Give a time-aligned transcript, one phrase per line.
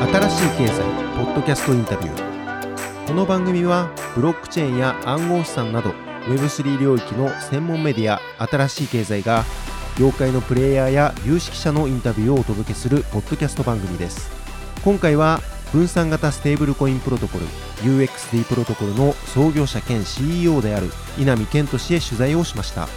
[0.00, 0.82] 新しい経済
[1.14, 3.06] ポッドキャストインタビュー。
[3.06, 5.90] この番組はブロックチェーンや暗号資産など
[6.26, 9.44] Web3 領域の専門メディア新しい経済が
[9.98, 14.30] 業界のプレイヤーや有識者のインタビューをお届けするポッドキャスト番組です。
[14.82, 15.40] 今回は
[15.70, 17.44] 分散型ステーブルコインプロトコル
[17.82, 22.88] UXD プロトコルの創業者兼 CEO である稲見健人氏へ取材をしました。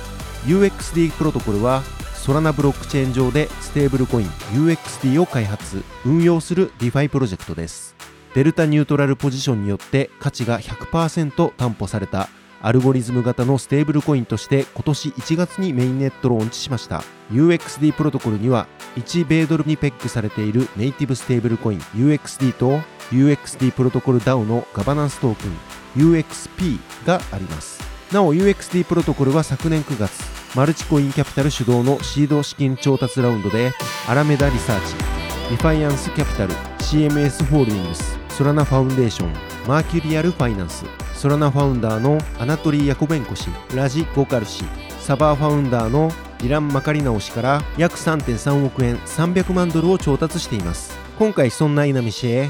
[0.46, 1.84] UXD プロトコルは
[2.24, 7.98] ソラナブロックチェーン上でステーブルコイン UXD を開発運用する DeFi プロジェクトです。
[8.34, 12.30] デルタニュートラルポジションによって価値が100%担保された
[12.62, 17.04] アルゴリズム型のステーブルコインとして今年1月にメインネットローンチしました。
[17.30, 22.80] UXD プロトコルには1米ドルにペックされているネイティブステーブルコイン UXD と
[23.12, 25.50] UXD プロトコル DAO のガバナンストーク
[26.00, 27.84] ン UXP があります。
[28.14, 33.72] なお UXD プロトコルは昨年9月マルチコインキャピタル主導のシード資金調達ラウンドで
[34.08, 34.94] アラメダリサーチ
[35.50, 39.34] デファイアンスキャピタル CMS ホールディングスソラナファウンデーション
[39.68, 44.64] マーキュリアルファイナンスソラナファウンダーのアナトリー・ヤコベンコ氏ラジ・ゴカル氏
[45.00, 50.98] サバーファウンダーのディラン・マカリナオ氏から約3.3億円300万ドルを調達しています。
[51.18, 52.50] 今回そんな稲見氏へ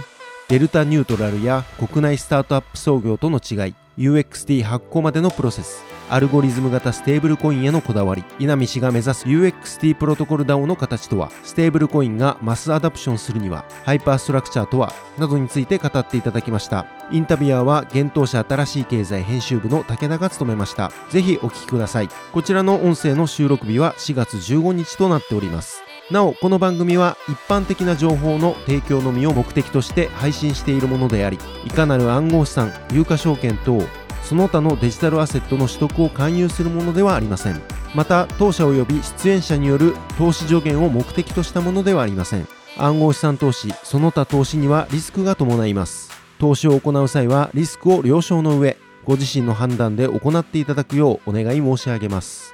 [0.50, 5.84] デルタニュートラルや国内スタートアップ創業との違い UXT 発行までのプロセス。
[6.14, 8.24] アルゴリズム型ステーブルコインへのこだわり。
[8.38, 11.32] 稲見氏が目指す UXD プロトコル DAO の形とは。
[11.42, 16.86] ステーブルコインがマスアダプションするにはハイパーストラクチャーとはなどについて語っていただきました。
[17.10, 20.92] インタビュアーは現当社新しい経済編集部の武田が務めました。
[21.10, 22.10] ぜひお聞きください。
[22.32, 25.82] こちらの音声の収録日は4月15日となっております。
[26.12, 33.82] なおこの番組は一般的な情報の提供のみを目的として配信しているものでありいかなる暗号資産有価証券等
[34.24, 37.62] その他のデジタルアセットの取得を勧誘するものではありません
[37.94, 52.54] また当社及び出演者による投資助言を目的としたものではありません暗号資産投資その他投資にはリスクが伴います投資を行う際はリスクを了承の上ご自身の判断で行っていただくようお願い申し上げます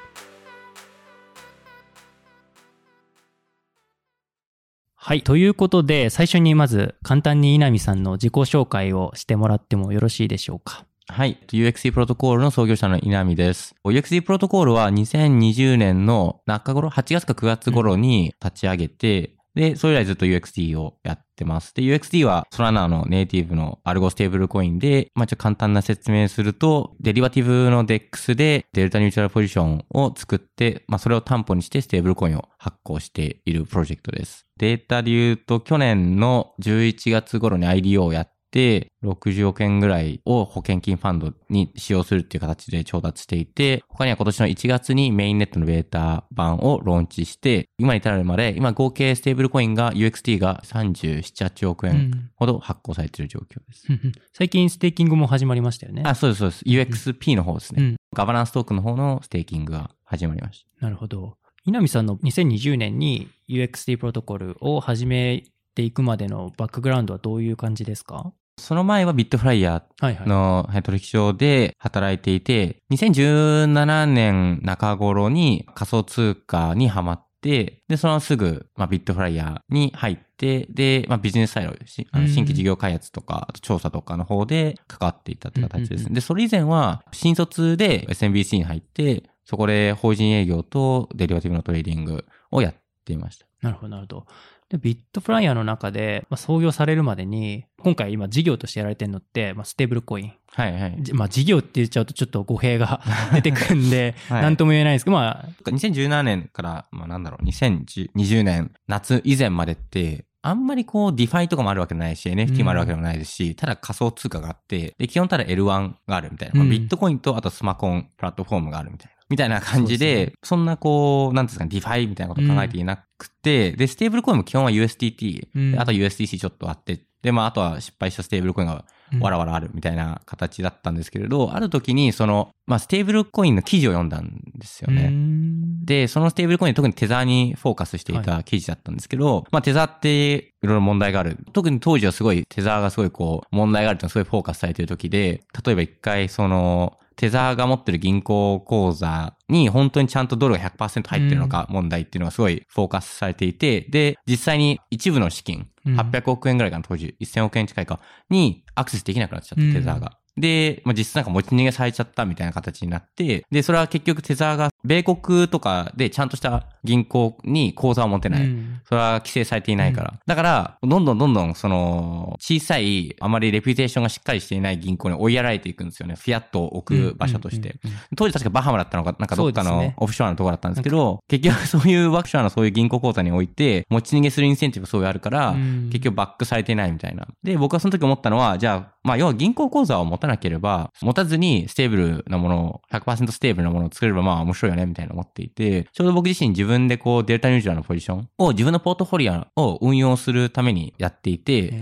[5.09, 5.23] はい。
[5.23, 10.85] ということで、最初にまず簡単に稲見さんの自己紹介をしてもらってもよろしいでしょうか。
[11.11, 11.39] はい。
[11.47, 13.73] UXD プロトコールの創業者の稲見です。
[13.83, 21.73] UXD プロトコールは2020年の中頃、8月か9月頃に立ち上げて、で、それ以来ずっと UXD をやってます。
[21.73, 34.45] で、UXD はソラナのネイティブのアルゴステーブルコインで、まあ、ちょっと簡単な説明すると、デリバティブの DEX でデルタニュートラルポジションを作って、まあ、それを担保にしてステーブルコインを発行しているプロジェクトです。
[34.57, 53.87] データで言うと、去年の11月頃に IDO をやって、60億円ぐらいを保険金ファンドに使用するっていう形で調達していて、他には今年の1月にメインネットのベータ版をローンチして、今に至るまで、今合計ステーブルコインが UXD が37、8億円ほど発行されている状況です。
[54.33, 56.03] 最近ステーキングも始まりましたよね。
[56.05, 56.65] あ、そうです、そうです。
[56.65, 57.83] UXP の方ですね。
[57.83, 60.85] うんガバナンストークンの方のステーキングが始まりました。
[60.85, 61.37] なるほど。
[61.65, 65.43] 稲見さんの2020年に UXT プロトコルを始め
[65.73, 68.33] ていくまでのバックグラウンドはどういう感じですか？
[68.57, 69.83] その前はビットフライヤ。
[70.01, 82.05] ーのはい取引所で働いていて、2017年中頃に仮想通貨にハマって、で、そのすぐ、まあ、ビットフライヤーに入って、で、まあ、ビジネスサイド、新
[82.43, 86.15] 規事業開発とか、調査とかの方で関わっていったって形ですね。
[86.15, 92.75] で、それ以前は、新卒で SMBC に入って、そこで法人営業とデリバティブのトレーディングをやっ
[93.05, 93.45] ていました。
[93.61, 94.25] なるほど、なるほど。
[94.69, 100.33] で、ビットフライヤーの中で、まあ、創業されるまでに、今回今事業としてやられてるのって、まあ、ステーブルコイン。
[100.51, 100.97] はいはい。
[101.01, 103.01] じまあ、事業って言っちゃうとちょっと語弊が
[103.33, 116.55] 出てくるんで、はいなんとも言えないんですけど、まあ、2017年から、まあなんだろう、2020年夏以前までって、あんまりこう、 DeFi とかもあるわけないし、NFT もあるわけでもないですし、ただ仮想通貨があって、で、基本ただ L1 があるみたいな。
[116.55, 119.18] まあうんビットコインとあとスマコンプラットフォームがあるみたいな。
[119.29, 125.71] みたいな感じそうで、でそんなこう、なんですかね、 DeFi みたいなことを考えていなくて、で、ステーブルコインも基本は USDT、うん。
[125.71, 128.85] であと USDC ちょっとあって、で、まああとは失敗したステーブルコインが
[129.19, 135.05] わらわらあるみたいな形だったんですけれど、ある時にその、まあステーブルコインの記事を読んだんですよね。
[135.05, 141.37] うんで、そのステーブルコイン特にテザーにフォーカスしていた記事だったんですけど、まあテザーっていろいろ問題がある。
[141.53, 157.99] 特に当時はすごいテザーがすごいこう問題があるっていうのがすごいフォーカスされている時で、例えば一回その、テザーが持ってる銀行口座に本当にちゃんとドルが100%入ってるのか問題っていうのがすごいフォーカスされていて、で、実際に一部の資金、うん800億円ぐらいかな当時、1000億円近いか、
[158.29, 159.73] にアクセスできなくなっちゃった、うん。
[159.73, 160.17] テザーが。
[160.37, 168.45] で、まあ、実質なんか持ち逃げされちゃったみたいな形になって、で、それは結局テザーが米国とかでちゃんとした銀行に口座を持てない。
[168.45, 170.13] うんそれは規制されていないから。
[170.25, 176.15] だから、どんどんどんどん、その、小さい、あまりレピュテーションがしっかりしていない銀行に追いやられていくんですよね。
[176.15, 177.77] フィアットを置く場所として。
[177.83, 187.27] うんうんうん当時確かバハマだったのか、なんかどっかのオフショアのところだったんですけど、結局そういうオフショアのそういう銀行口座において、持ち逃げするインセンティブそういうあるから、うん結局バックされていないみたいな。
[187.43, 201.73] で、僕はその時思ったのは、じゃあ、まあ要は銀行口座を持たなければ、持たずにステーブルなものを、100%ステーブルなものを作れればまあ面白いよねみたいな思っていて、ちょうど僕自身自分でこうデルタニュートラルのポジションを自分のポートフォリオを運用するためにやっていて、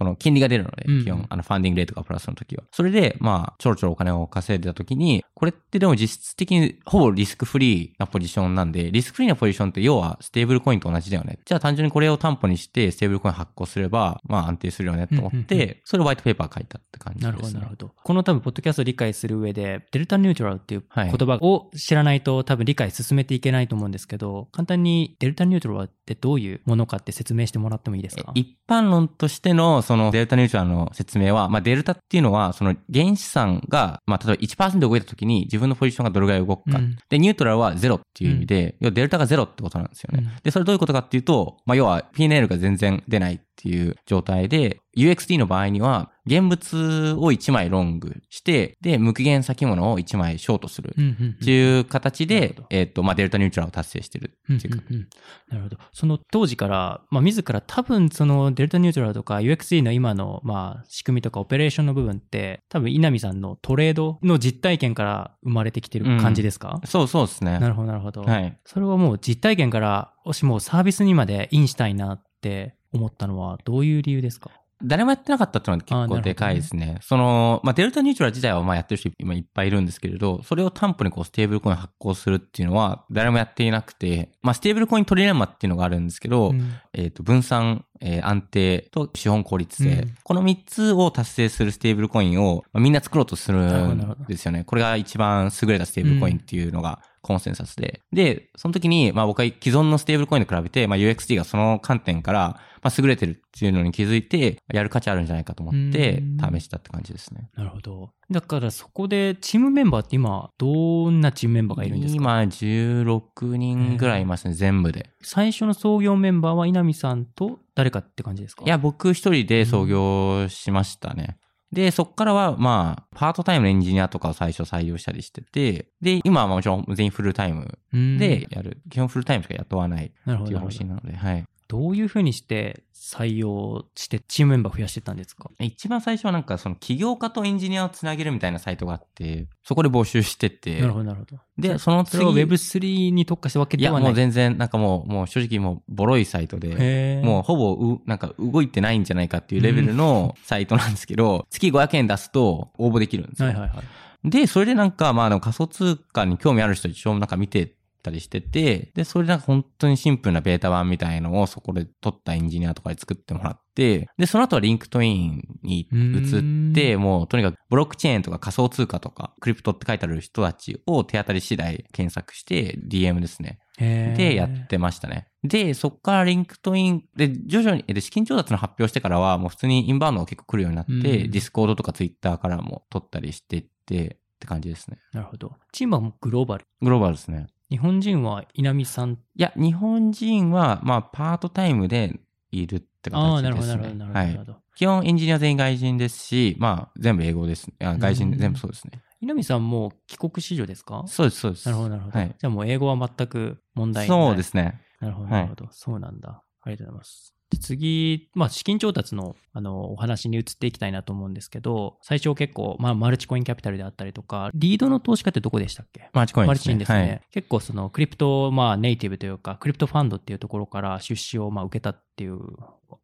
[0.00, 2.64] この金利が出るのでうん、基本、あの、ファンディングレートがプラスの時は。
[2.72, 11.38] それで、まあ、ちょろちょろお金を稼いでた時に、これってでも実質的にほぼリスクフリーなポジションなんで、リスクフリーなポジションって要はステーブルコインと同じだよね。
[11.44, 17.32] じゃあ単純にこれを担保にして、ステーブルコイン発行すれば、まあ安定するよねと思って、それをホワイトペーパー書いたって感じです、ね。
[17.32, 17.94] なるほど、なるほど。
[18.02, 28.32] この多分、ポッドキャストを理解する上で、デルタニュートラルっていうはい言葉を知らないと多分理解進めていけないと思うんですけど、簡単にデルタニュートラルってどういうものかって説明してもらってもいいですか？
[28.34, 36.78] 一般論としての、そのデルタニュートラルの説明は、まあデルタっていうのは、その原資産が、まあ例えば1%動いた時に自分のポジションがどれぐらい動くか。
[36.78, 40.22] うんで、ニュートラルはゼロっていう意味で、要はデルタがゼロってことなんですよね。
[40.24, 55.08] うんで、それどういうことかっていうと、まあ要は P&L が全然出ないっていう状態で、 UXD の場合には、現物を1枚ロングして、で、無期限先物を1枚ショートするうんうんうんっていう形でえっと、まあデルタニュートラルを達成してるっていうか、うんうんうん
[55.50, 55.78] なるほど。
[55.92, 67.58] その当時から、まあ、自ら多分そのデルタニュートラルとか UXD の今のまあ仕組みとかオペレーションの部分って多分稲見さんのトレードの実体験から生まれてきてる感じですか、そうそうですね。
[67.58, 68.22] なるほど、なるほど。
[68.22, 68.56] はい。
[68.64, 74.50] それはもう実体験から、もしもうサービスにまでインしたいなって思ったのはどういう理由ですか？
[74.82, 76.98] 誰もやってなかったっていうのは結構でかいですね。
[77.02, 94.64] その、まあ、デルタニュートラル自体はまあやってる人今いっぱいいるんですけれど、それを担保にこうステーブルコイン発行するっていうのは誰もやっていなくて、まあ、ステーブルコイントリレンマっていうのがあるんですけど、うんえっ、と、分散、えー安定と資本効率性、うんこの3つを達成するステーブルコインを、まあみんな作ろうとするんですよね。
[94.64, 98.00] これが一番優れたステーブルコインっていうのがコンセンサスで。
[98.12, 107.50] で、その時に、まあ僕は既存のステーブルコインと比べて、まあ UXT がその観点から、まあ優れてるっていうのに気づいて、やる価値あるんじゃないかと思ってうん試したって感じですね。
[107.54, 108.10] なるほど。
[108.30, 112.20] だからそこでチームメンバーって今、どんなチームメンバーがいるんですか？
[112.22, 115.10] 今16人ぐらいいますね、全部で。
[115.20, 118.64] 最初の創業メンバーは稲見さんと誰かって感じですか？
[118.64, 121.36] いや、僕一人で創業しましたね。
[121.72, 128.78] で、そっからは、まあ、パートタイムのエンジニアとかを最初採用したりしてて、で、今はもちろん全員フルタイムうんでやる。
[128.90, 131.44] 基本フルタイムしか雇わないっていう方針なので、はい。
[131.70, 135.48] どういうふうにして採用してチームメンバー増やしてたんですか？
[135.60, 141.36] 一番最初はなんかその起業家とエンジニアをつなげるみたいなサイトがあって、そこで募集しててなる、ほど、なるほど。
[141.56, 144.08] で、その次、それを Web3 に特化したわけいや、ではない。
[144.08, 153.48] もう全然、なんかもう、もう正直もうボロいサイトで、もうほぼう、なんか動いてないんじゃないかっていうレベルのサイトなんですけど、月500円出すと応募できるんですよ。
[153.48, 153.82] はいはいは
[154.24, 154.30] い。
[154.30, 173.58] で、それでなんか、まあ、あの仮想通貨に興味ある人一応なんか見てたりしてて、で、それでなんか本当にシンプルなベータ版みたいのをそこで取ったエンジニアとかで作ってもらって、で、その後は LinkedIn に移って、もうとにかくブロックチェーンとか仮想通貨とか、クリプトって書いてある人たちを手当たり次第検索して、DM ですね。
[173.78, 175.26] で、やってましたね。
[175.42, 184.98] で、そっから LinkedIn、で、徐々に、で、資金調達の発表してからは、もう普通にインバウンドが結構来るようになって、うん Discord とかツイッターからも取ったりしていって、って感じですね。
[185.12, 185.52] なるほど。
[185.72, 186.64] チームはもうグローバル。
[186.80, 187.46] グローバルですね。
[187.70, 189.12] 日本人は稲見さん。
[189.12, 192.18] いや、日本人は、まあ、パートタイムで
[192.50, 193.42] いるってああ、形ですね。
[193.42, 194.18] なるほど、なるほど、なるほど。
[194.18, 194.44] はないるほ。
[194.44, 197.68] ど基本エンジニア全員外人ですし、まあ、全部英語です。
[197.80, 199.00] あ外人うん全部そうですね。
[199.20, 201.04] 稲見さんも帰国子女ですか？
[201.06, 201.66] そうです、そうです。
[201.66, 202.18] なるほど、なるほど。
[202.18, 202.28] はい。
[202.38, 204.18] じゃあもう英語は全く問題ない。
[204.26, 204.80] そうですね。
[205.00, 205.68] なるほど、はいなるほど。
[205.70, 206.42] そうなんだ。
[206.62, 207.34] ありがとうございます。
[207.50, 216.08] で次、まあ、資金調達の、あの、お話に移っていきたいなと思うんですけど、最初結構、まあ、マルチコインキャピタルであったりとか、リードの投資家ってどこでしたっけ？
[216.12, 216.74] マルチコインですね。
[216.76, 216.98] ですね。
[216.98, 217.22] はい。
[217.32, 222.38] 結構そのクリプト、まあネイティブというか、クリプトファンドっていうところから出資をまあ受けたっていう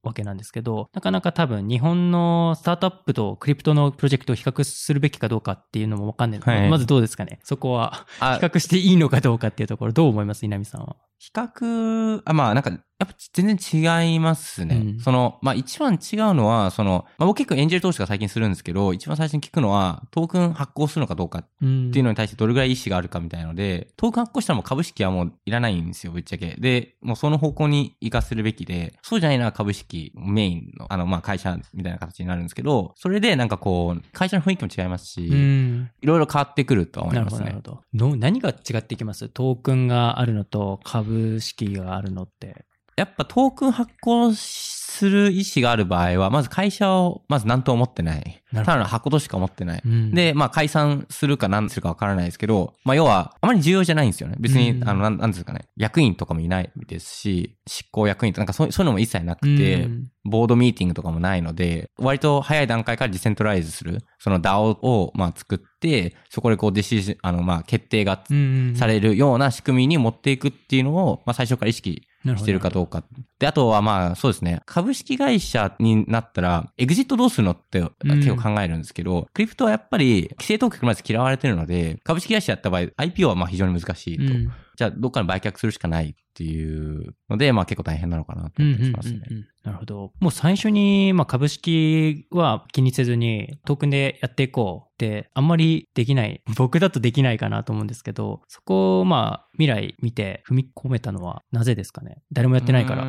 [0.03, 7.39] わけなんですけど、なかなか多分日本のスタートアップとクリプトのプロジェクトを比較するべきかどうかっていうのもわかんない、はいまずどうですかね？
[7.43, 10.45] そこはあ比較していいのかどうかっていうところ、どう思います？
[10.45, 10.97] 稲見さんは。
[11.19, 14.77] 比較、あ、まあなんか、やっぱ全然違いますね。
[14.77, 15.99] うんその、まあ一番違う
[16.35, 26.55] のは、その、まあ僕結構エンジェル投資が最近するんですけど、一番最初に聞くのは、トークン発行するのかどうかっうんていうのに対してどれぐらい意思があるかみたいなので、トークン発行したらもう株式はもういらないんですよ、ぶっちゃけ。
[26.59, 35.91] で、もうその方向に活かせるべきで、そうじゃないのは株式メインの、あの、まあ、会社みたいな形になるんですけど、それでなんかこう、会社の雰囲気も違いますし、うん。
[36.03, 37.63] いろいろ変わってくるとは思いなるほど、ますねなる。
[37.65, 38.09] ほど。
[38.11, 39.29] の何が違ってきます？
[39.29, 42.65] トークンがあるのと株式があるのって。
[42.97, 48.43] やっぱトークン発行する意思がある場合は、まず会社を、まず何とも思ってない。
[48.55, 49.83] ただの箱としか思ってない。
[49.85, 54.37] うんで、まあ解散するか何するかわからないですけど、まあ要は、あまり重要じゃないんですよね。
[54.41, 55.69] 別に、うんあの、なんなんですかね。
[55.77, 72.06] 役員とかもいないですし、執行役員とか、なんかそうそういうのも一切なくて、うんボードミーティングとかもないので、割と早い段階からディセントライズする、その DAO を、まあ作って、そこでこうディシジあの、まあ決定がうんされるような仕組みに持っていくっていうのを、まあ最初から意識
[72.37, 73.05] してるかどうか。
[73.39, 84.25] で、あとはまあそうですね、株式会社になったら、エグジットどうするのって結構考えるんですけど、クリプトはやっぱり規制当局まで嫌われてるので、株式会社やった場合、IPO はまあ非常に難しいと。
[84.25, 89.21] うんじゃあ、どっかに売却するしかないっていうので、まあ結構大変なのかなとうん思ったりしますね。
[89.65, 90.13] なるほど。
[90.21, 96.43] もう最初に、まあ、株式は気にせずにトークンでやっていこうってあんまりできない。
[96.57, 102.23] 僕だとできないかなと思うんですけど、そこをまあ未来見て踏み込めたのはなぜですかね？
[102.31, 103.03] 誰もやってないから。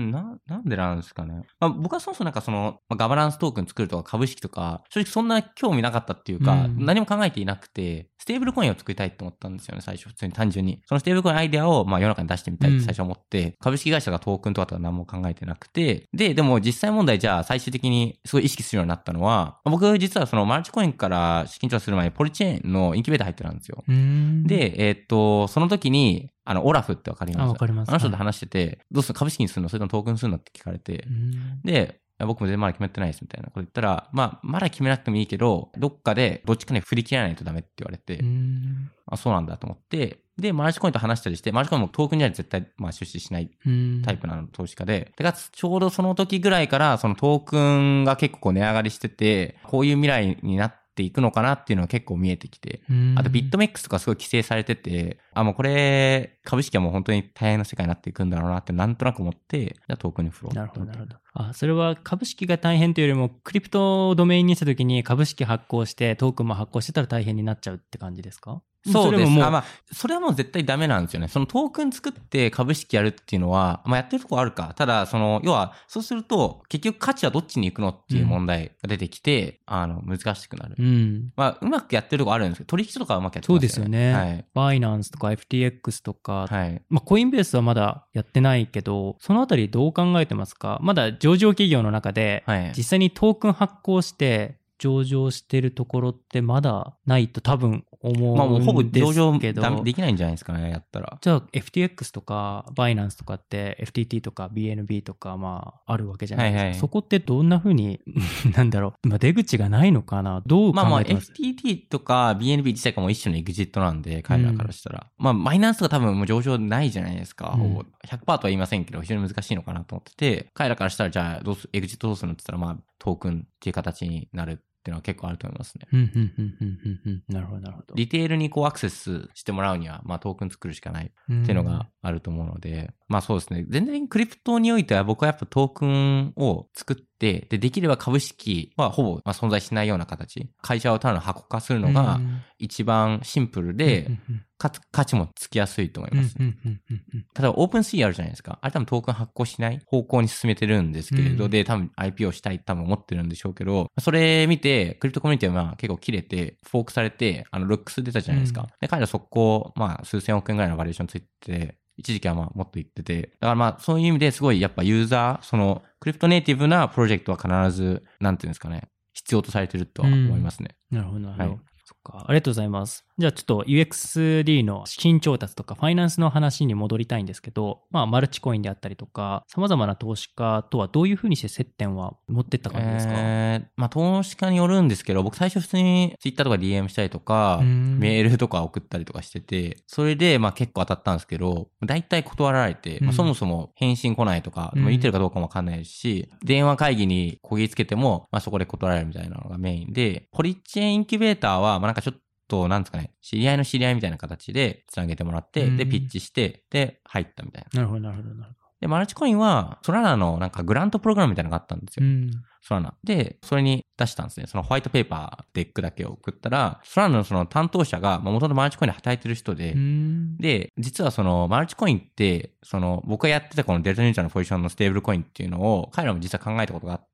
[0.00, 1.42] な、なんでなんですかね。
[1.60, 10.08] まあ、僕はそもそもなんかその、まあ、ガバナンストークン作るとか株式とか、正直そんな興味なかったっていうか、うん何も考えていなくて、ステーブルコインを作りたいって思ったんですよね、最初。
[10.08, 10.82] 普通に単純に。
[10.86, 23.84] そのステーブルコインアイデアを、まあ、世の中に出してみたいって最初思って、株式会社がトークンとかとか何も考えてなくて、で、でも実際問題じゃあ最終的にすごい意識するようになったのは、僕実はそのマルチコインから資金調達する前にポリチェーンのインキュベーター入ってたんですよ。
[23.86, 27.44] で、えーっと、その時に、あの、オラフってわかります？
[27.44, 27.90] あわかります。
[27.90, 29.14] あの人と話してて、どうする？
[29.18, 29.68] 株式にするの？
[29.68, 30.38] それともトークンにするの？
[30.38, 31.04] って聞かれて。
[31.06, 31.62] う、ん。
[31.62, 38.90] で、僕も全然まだ決めてないですみたいなこと言ったら、まあ、まだ決めなくてもいいけど、どっかでどっちかに振り切らないとダメって言われて、うん。
[39.06, 44.02] あ、そうなんだと思って、で、マルチコインと話したりして、マルチコインもトークンには絶対、まあ、出資しないうん。
[44.02, 53.14] タイプなの投資家で、でかつちょうどその時ぐらいから、そのトークンが結構値上がりしてて、こういう未来になっていくのかなっていうのが結構見えてきて、うん。
[53.18, 61.16] あとビットメックスとかすごい規制されてて、あ、もうこれ、株式はもう本当に大変な世界になっていくんだろうなってなんとなく思って、じゃあトークンに振ろうなるほど、なるほど。
[61.34, 68.62] あ、それは株式が大変というよりも、クリプトをドメインにしたときに株式発行して、トークンも発行してたら大変になっちゃうって感じですか？
[68.84, 69.20] そうです。
[69.20, 71.28] れももう、あまあ、それはもう絶対ダメなんですよね。
[71.28, 74.72] そのトークン作って株式やるっていうのは、まあやってるとこあるか。
[74.76, 80.76] ただ、その、要は、そうすると、結局価値はどっちに行くのっていう問題が出てきて、あの、難しくなる。
[80.78, 81.32] うん。
[81.36, 83.68] まあ、うまくやってるとこあるんですけど、取引所とかはうまくやってますよね。
[83.68, 84.12] そうですよね。
[84.14, 84.44] はい。
[84.54, 86.82] バイナンスとか FTX とか、はい。
[86.88, 90.78] まあ、コインベースはまだやってないけど、そのあたりどう考えてますか？
[90.82, 92.72] まだ上場企業の中で、はい。
[92.76, 99.38] 実際にトークン発行して上場してるところってまだないと多分思まあもうほぼうんです上場
[99.84, 101.18] できないんじゃないですかね、やったら。
[101.20, 106.62] じゃあ FTX とかバイナンスとかって FTT とか BNB とかまああるわけじゃないですか。
[106.62, 108.00] はいはいそこってどんな風に、
[108.56, 110.42] なんだろう、まあ、出口がないのかな？
[110.46, 115.06] どうまあまあ考えてます、FTT とか BNB 自体がもう一種のエグジットなんで、彼らからしたら。
[115.18, 117.52] まあマイナンスとか多分もう上場ないじゃないですか。
[117.54, 125.86] うんほぼ100%とは言いませんけど、非常に難しいのかなと思ってて、彼らからしたらじゃあどうす、エグジットどうするのって言ったら、まあトークンっていう形になるっていうのは結構あると思いますね。
[125.92, 126.08] うん、うん、
[126.38, 127.22] うん、うん、うん、うん。
[127.28, 127.94] なるほど、なるほど。
[127.94, 131.10] リテールにこうアクセスしてもらうには、まあトークン作るしかないっ
[131.44, 133.66] ていうのがあると思うので、まあそうですね。
[133.68, 140.50] 全然クリプトにおいては僕はやっぱトークンを作って、で、できれば株式はほぼまあ存在しないような形。
[140.62, 144.10] 会社をただの箱化するのがうん一番シンプルで、
[144.58, 146.36] かつ価値もつきやすいと思いうんます。
[146.38, 148.58] 例えば OpenSea あるじゃないですか。
[148.60, 158.62] あれ多分トークン発行しない方向に進めてるんですけれど、うんで、多分 IP をしたい多分思ってるんでしょうけど、それ見て、クリプトコミュニティはまあ結構キレて、フォークされて、あの、 Looks 出たじゃないですか。
[158.62, 170.76] うんで、彼ら速攻、まあ数千億円ぐらいのバリュエーションついてて、一時期はまあもっといってて、だからまあそういう意味ですごいやっぱユーザー、そのクリプトネイティブなプロジェクトは必ず、なんていうんですかね、必要とされてるとは思いますね。
[170.90, 171.50] なるほど、なるほど。
[171.50, 172.24] はいそっか。
[172.28, 173.04] ありがとうございます。
[173.18, 202.16] じゃあちょっと UXD の資金調達とかファイナンスの話に戻りたいんですけど、まあマルチコインであったりとか、様々な投資家とはどういうふうにして接点は持ってった感じですか、えー、まあ投資家によるんですけど、僕最初普通に Twitter とか DM したりとか、うんメールとか送ったりとかしてて、それでまあ結構当たったんですけど、大体断られて、うんまあ、そもそも返信来ないとか、うんまあ見てるかどうかもわかんないですし、電話会議にこぎつけても、まあそこで断られるみたいなのがメインで、ポリッチェーンインキュベーターは、まあなんかちょっ
[202.48, 207.80] と、なんですかね、知り合いの知り合いみたいな形でつなげてもらって、うんで、ピッチして、で、入ったみたいな。
[207.80, 208.60] なるほど、なるほど、なるほど。
[208.80, 212.06] で、 Multicoin は、 Solana のなんか grant program みたいなのがあったんですよ。
[212.06, 212.30] うん。
[212.62, 212.94] Solana。
[213.04, 214.46] で、それに出したんですね。
[214.46, 220.36] そのホワイトペーパー、 deck だけを送ったら、 Solana のその担当者が、まあ、元々 Multicoin で働いてる人で、うん。
[220.38, 227.09] で、実はその Multicoin って、その僕がやってたこのデルタニュートラルのポジションのステーブルコインっていうのを彼らも実は考えたことがあって、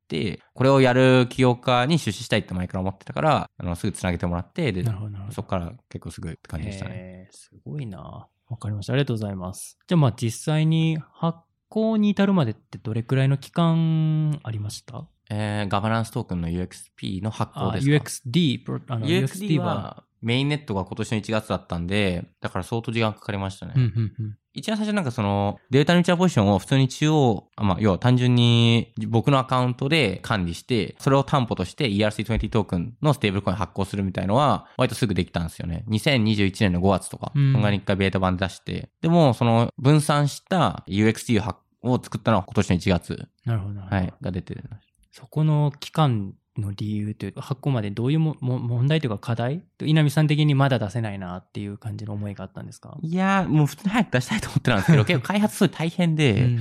[0.55, 4.85] これをやる起業家に出資したいって前から思ってたから、あの、すぐ繋げてもらって、で。
[5.31, 7.29] そこから結構すぐって感じでしたね。
[7.33, 8.29] すごいな。
[8.49, 8.93] わかりました。
[8.93, 9.79] ありがとうございます。
[9.87, 15.09] じゃあまあ実際に発行に至るまでってどれくらいの期間ありました？
[15.29, 23.75] えー、ガバナンストークンの UXP の発行あですか？UXD、あの UXD はメインネットが今年の1月だったんで、だから相当時間かかりましたね。
[23.77, 24.37] うんうんうん。
[24.55, 35.85] 一番最初なんかその、データニューチャーポジションを普通に中央、あまあ、要は単純に僕のアカウントで管理して、それを担保として ERC20 トークンのステーブルコイン発行するみたいのは、割とすぐできたんですよね。
[35.89, 41.41] 2021年の5月とか、うんそんなに一回ベータ版出して、でも、その分散した UXT
[41.83, 43.81] を作ったのは今年の1月、なるほど。
[43.81, 44.65] はい、が出てる。
[45.13, 52.97] そこの期間の理由というか、発行までどういうもも問題というか課題稲見さん的にまだ出せないなっていう感じの思いがあったんですか？
[53.03, 56.59] いやー、もう普通に早く出したいと思ってたんですけど、 結構開発すごい大変で、うん。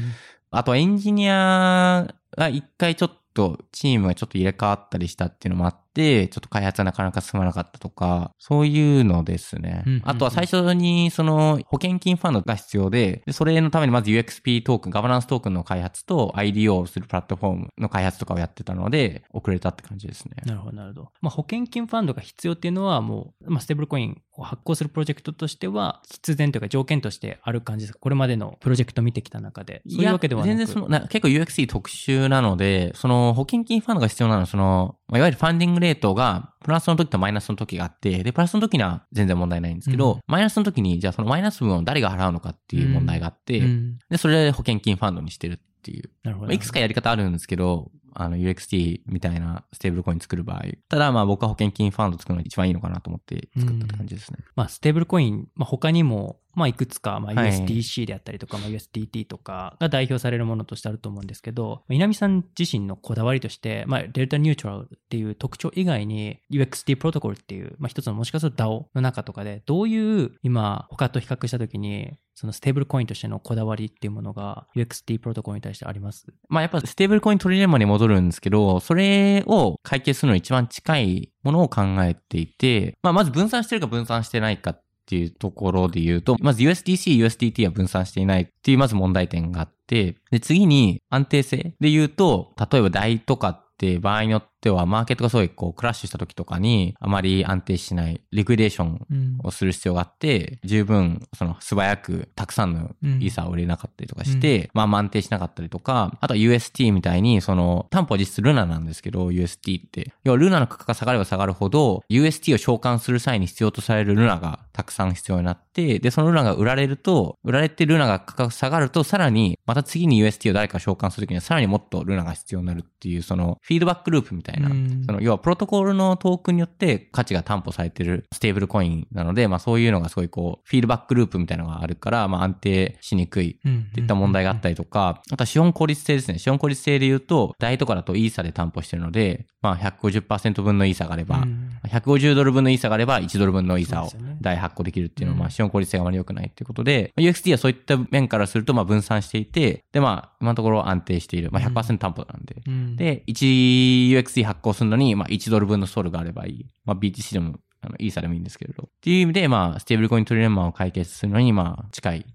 [0.52, 9.84] あとエンジニアが一回ちょっとチームがちょっと入れ替わったりしたっていうのもあって、ちょっと開発がなかなか進まなかったとか、そういうのですね。
[9.86, 20.36] うんうんうんあとは最初にその保険金ファンドが必要で、でそれのためにまず UXP トークン、ガバナンストークンの開発と IDO をするプラットフォームの開発とかをやってたので、遅れたって感じですね。
[20.46, 21.12] なるほど、なるほど。
[21.22, 28.00] まあ、保険金ファンドが必要っていうのは、もう、まあ、ステーブルコインを発行するプロジェクトとしては、必然というか条件としてある感じですか？
[28.00, 29.82] これまでのプロジェクト見てきた中で。
[29.90, 46.10] そういうわけではなく全然その、な結構 UXC 特殊なので、その保険金ファンドが必要なのは、その、まあいわゆるファンディングレートが、プラスの時とマイナスの時があって、で、プラスの時には全然問題ないんですけど、うんマイナスの時に、じゃあそのマイナス分を誰が払うのかっていう問題があって、うんで、それで保険金ファンドにしてるっていう。
[46.24, 46.48] なるほど。
[46.48, 50.63] まあいくつかやり方あるんですけど、あの、UXT みたいなステーブルコイン作る場合。
[50.89, 54.39] ただ、まあ僕は保険金ファンド作るのが一番いいのかなと思って作ったって感じですね。
[54.55, 76.28] まあ、ステーブルコイン、まあ、他にも、まあ、いくつか、まあ、はい USDC であったりとか、まあ、USDT とかが代表されるものとしてあると思うんですけど、稲見さん自身のこだわりとして、まあ、デルタニュートラルっていう特徴以外に、UXT プロトコルっていう、まあ、一つのもしかすると DAO の中とかで、どういう、今、他と比較したときに、そのステーブルコインとしてのこだわりっていうものが UXT プロトコルに対してあります？
[76.49, 99.38] まあやっぱステーブルコイントリレンマに戻るんですけど、それを解決するのに一番近いものを考えていて、まあまず分散してるか分散してないかっていうところで言うと、まず USDC、USDT は分散していないっていうまず問題点があって、で次に安定性で言うと、例えば台とかって場合によってはマーケットがすごいこうクラッシュした時とかにあまり安定しないリクイデーションうん。
[99.43, 110.13] をする必要があって、十分、その素早くたくさんのイーサーを売れなかったりとかして、まあまあ安定しなかったりとか、あとは UST みたいに、その、担保は実質ルナなんですけど、UST って。
[110.23, 125.04] 要はルナの価格が下がれば下がるほど、UST を召喚する際に必要とされるルナがたくさん必要になって、で、そのルナが売られると、売られてルナが価格下がると、さらに、また次に UST を誰か召喚するときには、さらにもっとルナが必要になるっていう、その、フィードバックループみたいな、うん。
[125.06, 136.39] その、要はプロトコールのトークンによって価値が担保されてるステーブルコインなので、まあそういうのがすごいこう、フィードバックループみたいなのがあるから、まあ安定しにくいっていった問題があったりとか、あとは資本効率性ですね。
[136.39, 144.38] 資本効率性で言うと、台とかだとイーサで担保してるので、まあ150%分のイーサがあれば、うん150ドル分のイーサがあれば1ドル分のイーサをそうですよね。
[144.41, 145.39] 大発行できるっていうのは、うん。
[145.41, 151.50] まあ資本効率性があまり良くないっていうことで、まあ UXT はそういった面からすると、まあ分散していて、でまあ今のところ安定している。
[151.52, 152.62] まあ100%担保なんで。
[152.65, 152.96] うん。
[152.96, 156.65] で、1UXT 発行するのに、まあ1ドル分のソルがあればいい。
[156.86, 158.84] まあ BTC でも、あの、イーサでもいいんですけれど。
[158.84, 162.25] っていう意味で、まあ、ステーブルコイントリレンマを解決するのに、まあ、近い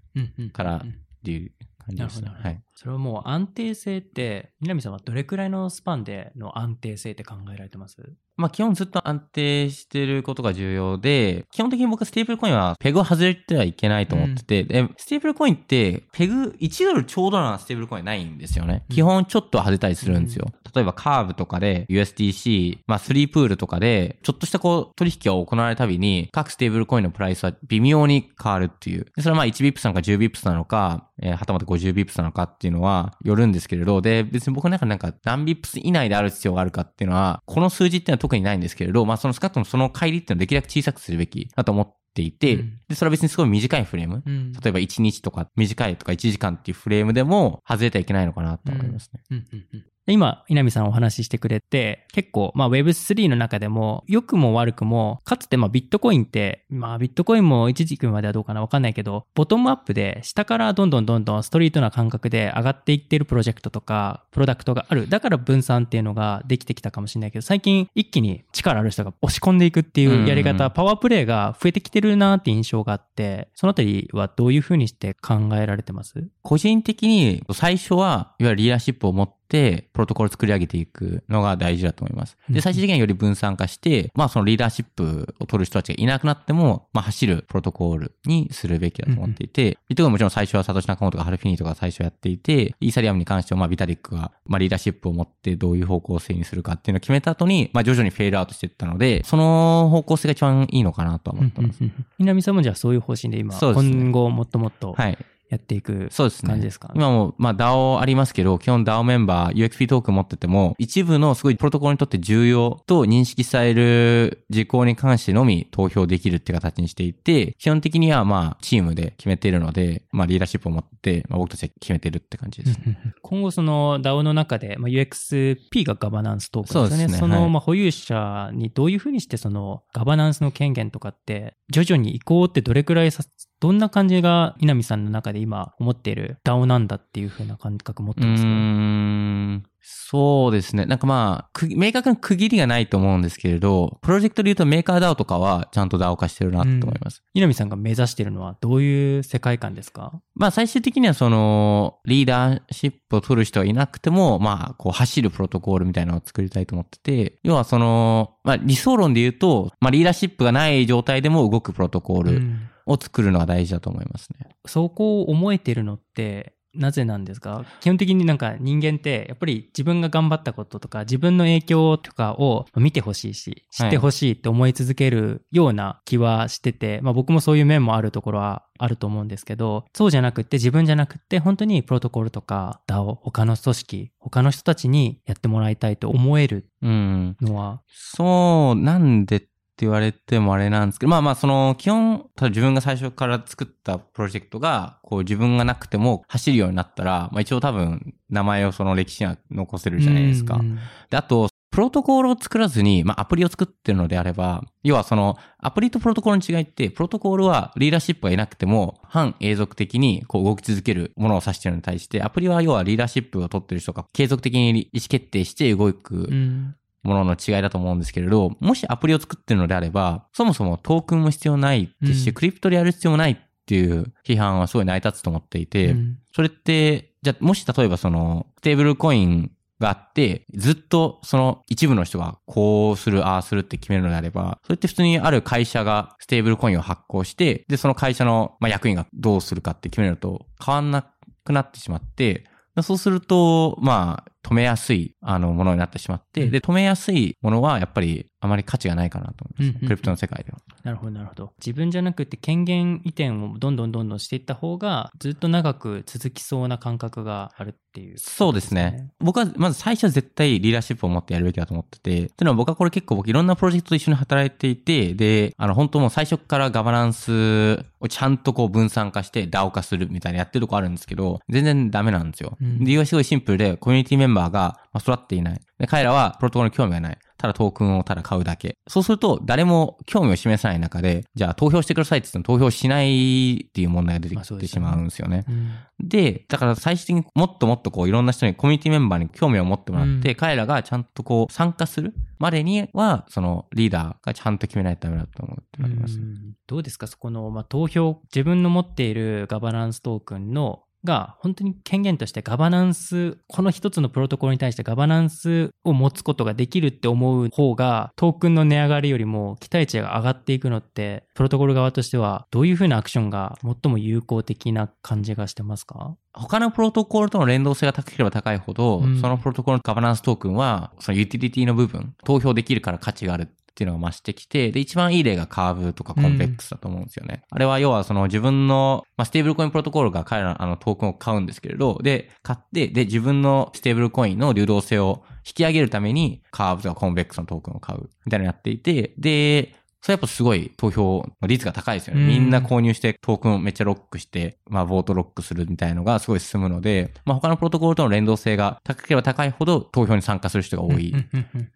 [0.53, 1.51] からうんていう
[1.85, 2.31] 感じですね。
[2.33, 2.61] はい。
[2.81, 8.01] それはもう安定性って、稲見さんはどれくらいのスパンでの安定性って考えられてます？
[8.37, 18.83] まあ基本ずっと安定してることが重要で、基本的に僕はステーブルコインはペグを外れてはいけないと思ってて、で、ステーブルコインってペグ1ドルちょうどなステーブルコインないんですよね。
[18.89, 20.47] うん基本ちょっとは外れたりするんですよ。
[20.73, 29.05] 例えばカーブとかで USDC、まあ3プールとかで、ちょっとしたこう取引が行われるたびに、各ステーブルコインのプライスは微妙に変わるっていう。
[29.15, 42.79] でそれはまあ1 bips なのか10 bips なのか、えーはたまた50 bips なのかっていうのはよるんですけれど、で、別に僕の中でなんか何 bips 以内である必要があるかっていうのは、この数字っていうのは特にないんですけれど、まあそのスカットのその乖離っていうのをできるだけ小さくするべきだと思っていて、うん。
[42.87, 44.23] で、それは別にすごい短いフレーム。
[44.25, 44.51] うん。
[44.53, 49.21] 例えば1日とか短いとか1時間っていうフレームでも外れてはいけないのかなと思いますね。
[49.31, 49.37] うん。
[49.37, 49.65] うん。
[49.73, 49.85] うん。
[50.00, 65.07] で、今、稲見さんお話ししてくれて、結構、まあ Web3 の中でも、良くも悪くも、かつてまあビットコインって、まあビットコインも一時期まではどうかなわかんないけど、ボトムアップで下からどんどんどんどんストリートな感覚で上がっていってるプロジェクトとか、プロダクトがある。
[65.09, 76.27] だから分散っていうのができてきたかもしれないけど、最近一気に力ある人が押し込んでいくっていうやり方、うんパワープレイが増えてきてるなって印象があって、そのあたりはどういうふうにして考えられてます？
[76.43, 82.37] 個人的に最初は、いわゆるリーダーシップを持って、プロトコルを作り上げていくのが大事だと思います。
[82.49, 101.79] で、うん最終的にはより分散化して、まあそのリーダーシップを取る人たちがいなくなっても、まあ走るプロトコールにするべきだと思っていて、ビットコインももちろん最初はサトシナカモトとかハルフィニーとか最初やっていて、イーサリアムに関してはまあビタリックが、まあリーダーシップを持ってどういう方向性にするかっていうのを決めた後に、まあ徐々にフェードアウトしていったので、その方向性が一番いいのかなとは思ってます。
[102.19, 105.17] 南さんもじゃあそういう方針で今、今後もっともっとはい。
[105.51, 106.49] やっていくそうですね。
[106.49, 122.97] 感じですか、今も、まあ DAO ありますけど、基本 DAO メンバー、UXP トークン持ってても、一部のすごいプロトコルにとって重要と認識される事項に関してのみ投票できるって形にしていて、基本的にはまあチームで決めているので、まあリーダーシップを持って、まあ、僕たちは決めてるって感じですね。
[123.21, 127.17] 今後その DAO の中で、まあ、UXP がガバナンストークンですよね。
[127.17, 133.23] そねはいのまあ保有者にどういうふうにしてそのガバナンスの権限とかって徐々に移行ってどれくらいさ、
[133.61, 138.49] どんな感じが稲見さんの中で今思っている DAO なんだっていうふうな感覚持ってますか？
[138.49, 139.63] ん。
[139.83, 140.85] そうですね。
[140.85, 147.23] なんかまあ、く明確な区切りがないと思うんですけれど、プロジェクトで言うとメーカー DAO とかはちゃんと DAO 化してるなと思います。
[147.33, 150.21] 稲見さんが目指しているのはどういう世界観ですか？
[150.35, 164.49] まあ最終的にはその、リーダーシップを取る人がいなくても、まあこう走るプロトコールみたいなのを作りたいと思ってて、要はその、まあ理想論で言うと、まあリーダーシップがない状態でも動くプロトコールうんを作るのが大事だと思いますね。
[164.65, 167.65] そこを思えてるのってなぜなんですか？
[167.81, 187.35] 基本的になんか人間ってやっぱり自分が頑張ったこととか自分の影響とかを見てほしいし知ってほしいって思い続けるような気はしてて、まあ僕もそういう面もあるところはあると思うんですけどそうじゃなくって自分じゃなくって本当にプロトコルとか DAO 他の組織他の人たちにやってもらいたいと思えるうん。
[187.41, 187.81] のは？
[187.89, 189.45] そう、なんで
[189.81, 200.55] 言われてもあれなんですけど、まあまあその基本、ただ自分が最初から作ったプロジェクトが、こう自分がなくても走るようになったら、まあ一応多分名前をその歴史には残せるじゃないですか。
[200.55, 200.77] うん
[201.09, 222.33] で、あと、プロトコールを作らずに、まあ、アプリを作ってるのであれば、要はその、アプリとプロトコールの違いって、プロトコールはリーダーシップがいなくても、反永続的にこう動き続けるものを指しているのに対して、アプリは要はリーダーシップを取ってる人が継続的に意思決定して動くうんものの違いだと思うんですけれど、もしアプリを作ってるのであれば、そもそもトークンも必要ないですし、うん。
[222.33, 226.17] クリプトでやる必要もないっていう批判はすごい成り立つと思っていて、うん。
[226.33, 241.05] それって、じゃあもし例えばその、ステーブルコインがあって、ずっとその一部の人がこうする、ああするって決めるのであれば、それって普通にある会社がステーブルコインを発行して、で、その会社の、まあ、役員がどうするかって決めるのと変わんな
[241.43, 242.45] くなってしまって、
[242.83, 246.51] そうすると、まあ、止めやすい、あの、ものになってしまって、うん。
[246.51, 250.59] で、止めやすいものは、やっぱり、あまり価値がないかなと思います、うんうんうんクリプトの世界では。
[250.83, 251.53] なるほど、なるほど。
[251.59, 259.11] 自分じゃなくて権限移転をどんどんどんどんしていった方が、ずっと長く続きそうな感覚があるっていう、そうですね。。
[259.19, 272.57] 僕は、まず最初は絶対リーダーシップを持ってやるべきだと思ってて、っていうのは僕はこれ結構僕いろんなプロジェクトと一緒に働いていて、で、あの、本当もう最初からガバナンスをちゃんとこう分散化して DAO 化するみたいなやってるとこあるんですけど、全然ダメなんですよ。
[272.61, 275.61] うん理由はすごいシンプルで、コミュニティメンバーがまあ育っていない。
[275.77, 277.17] で彼らはプロトコルに興味がない。
[277.41, 278.77] ただトークンをただ買うだけ。
[278.87, 285.45] そうすると、誰も興味を示さない中で、じゃあ投票してくださいって言っても投票しないっていう問題が出てきてしまうんですよね。
[285.49, 285.71] うん
[286.03, 296.17] で、だから最終的にもっともっとこういろんな人にコミュニティメンバーに興味を持ってもらって、うん彼らがちゃんとこう参加するまでには、そのリーダーがちゃんと決めないとダメだと思うってなります。
[296.17, 297.05] うんどうですか？
[297.05, 316.15] そこの、まあ、投票、自分の持っているガバナンストークンのが本当に権限としてガバナンス、この一つのプロトコルに対してガバナンスを持つことができるって思う方が、トークンの値上がりよりも期待値が上がっていくのって、プロトコル側としてはどういうふうなアクションが最も有効的な感じがしてますか？
[316.33, 319.19] 他のプロトコルとの連動性が高ければ高いほど、うん。
[319.19, 323.43] そのプロトコルのガバナンストークンは、そのユーティリティの部分、投票できるから価値がある。
[323.43, 327.43] っていうのが増してきて、で、一番いい例がカーブとか Convex だと思うんですよね。
[327.49, 342.21] あれは要はその自分の、まあ、ステーブルコインプロトコルが彼らのあのトークンを買うんですけれど、で、買って、で、自分のステーブルコインの流動性を引き上げるために、カーブとか Convex のトークンを買う、みたいなのをやっていて、で、それやっぱすごい投票の率が高いですよね。
[342.21, 351.13] うんみんな購入してトークンをめっちゃロックして、まあ、 vote lock するみたいのがすごい進むので、まあ、他のプロトコルとの連動性が高ければ高いほど投票に参加する人が多い。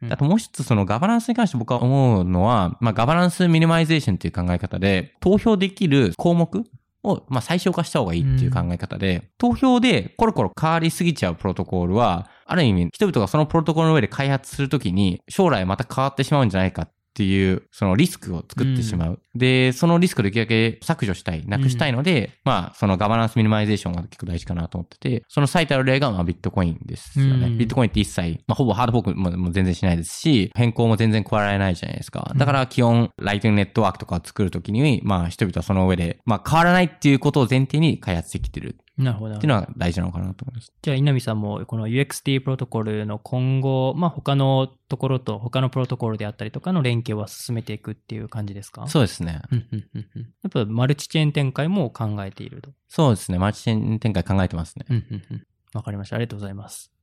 [0.09, 6.63] あともう一つそのガバナンスに関して僕は思うのは、まあ governance minimization っていう考え方で、投票できる項目
[7.03, 19.19] を、まあ、最小化した方がいいっていう考え方で、投票でコロコロ変わりすぎちゃうプロトコルは、ある意味人々がそのプロトコルの上で開発するときに、将来また変わってしまうんじゃないかっていう、そのリスクを作ってしまう。
[19.35, 27.47] で、そのリスクをできるだけ削除したい、なくしたいので、まあ、その governance minimization が結構大事かなと思ってて、その最たる例が、まあ、ビットコインですよね。
[27.47, 32.33] うんビットコインって一切、まあ、ほぼハードフォークも全然しないですし、変更も全然加えられないじゃないですか。
[32.35, 39.35] だから、基本、 Lightning Network とかを作るときに、まあ、人々はその上で、まあ、変わらないっていうことを前提に開発できてるなるほど。
[39.35, 40.71] っていうのは大事なのかなと思います。
[40.81, 48.87] じゃあ、稲見さんも、この UXT プロトコルの今後、まあ、他のところと、他のプロトコルであったりとかの連携は進めていくっていう感じですか？
[48.87, 49.41] そうですね。
[49.51, 52.71] うんうんうんうんやっぱマルチチェーン展開も考えていると。
[52.87, 53.37] そうですね。
[53.37, 54.85] マルチチェーン展開考えてますね。
[54.89, 56.15] うんうんうんわかりました。
[56.15, 56.93] ありがとうございます。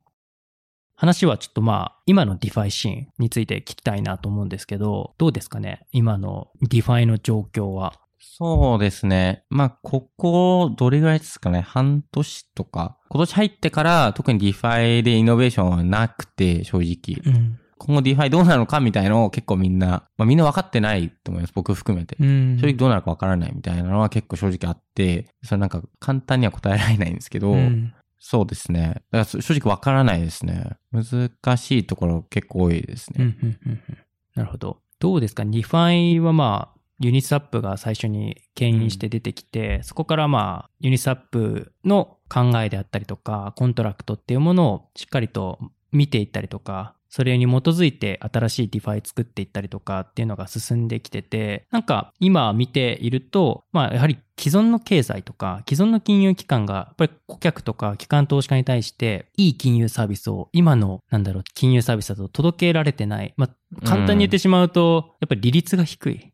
[0.95, 5.87] 話はちょっとまあ、今の DeFi シーンについて聞きたいなと思うんですけど、どうですかね？
[5.93, 7.95] 今の DeFi の状況は。
[8.25, 9.45] そうですね。
[9.51, 11.61] まあ、ここ、どれぐらいですかね。
[11.61, 12.97] 半年とか。
[13.11, 17.21] 今年入ってから、特に DeFi でイノベーションはなくて、正直。
[17.25, 17.59] うん。
[17.79, 21.53] 今後 DeFi どうなるのかみたいのを結構みんな、まあみんな分かってないと思います。
[21.53, 22.17] 僕含めて。
[22.21, 27.93] うん正直どうなるか分からないみたいなのは結構正直あって、それなんか簡単には答えられないんですけど、うん
[28.25, 28.83] そうですね。
[28.87, 30.77] だからそ正直分からないですね。
[30.93, 33.17] 難しいところ結構多いですね。
[33.19, 33.99] うんうんうんうん
[34.37, 34.79] なるほど。
[35.01, 36.72] どうですか ?DeFi はまあ、
[37.03, 45.59] Uniswap が最初に牽引して出てきて、そこからまあ、 Uniswap の考えであったりとか、コントラクトっていうものをしっかりと
[45.91, 63.35] 見ていったりとか、それに基づいて新しい DeFi 作っていったりとかっていうのが進んできてて、なんか今見ていると、まあやはり既存の経済とか既存の金融機関がやっぱり顧客とか機関投資家に対していい金融サービスを今のなんだろう金融サービスだと届けられてない。
[63.37, 66.32] まあ簡単に言ってしまうと、やっぱり利率が低い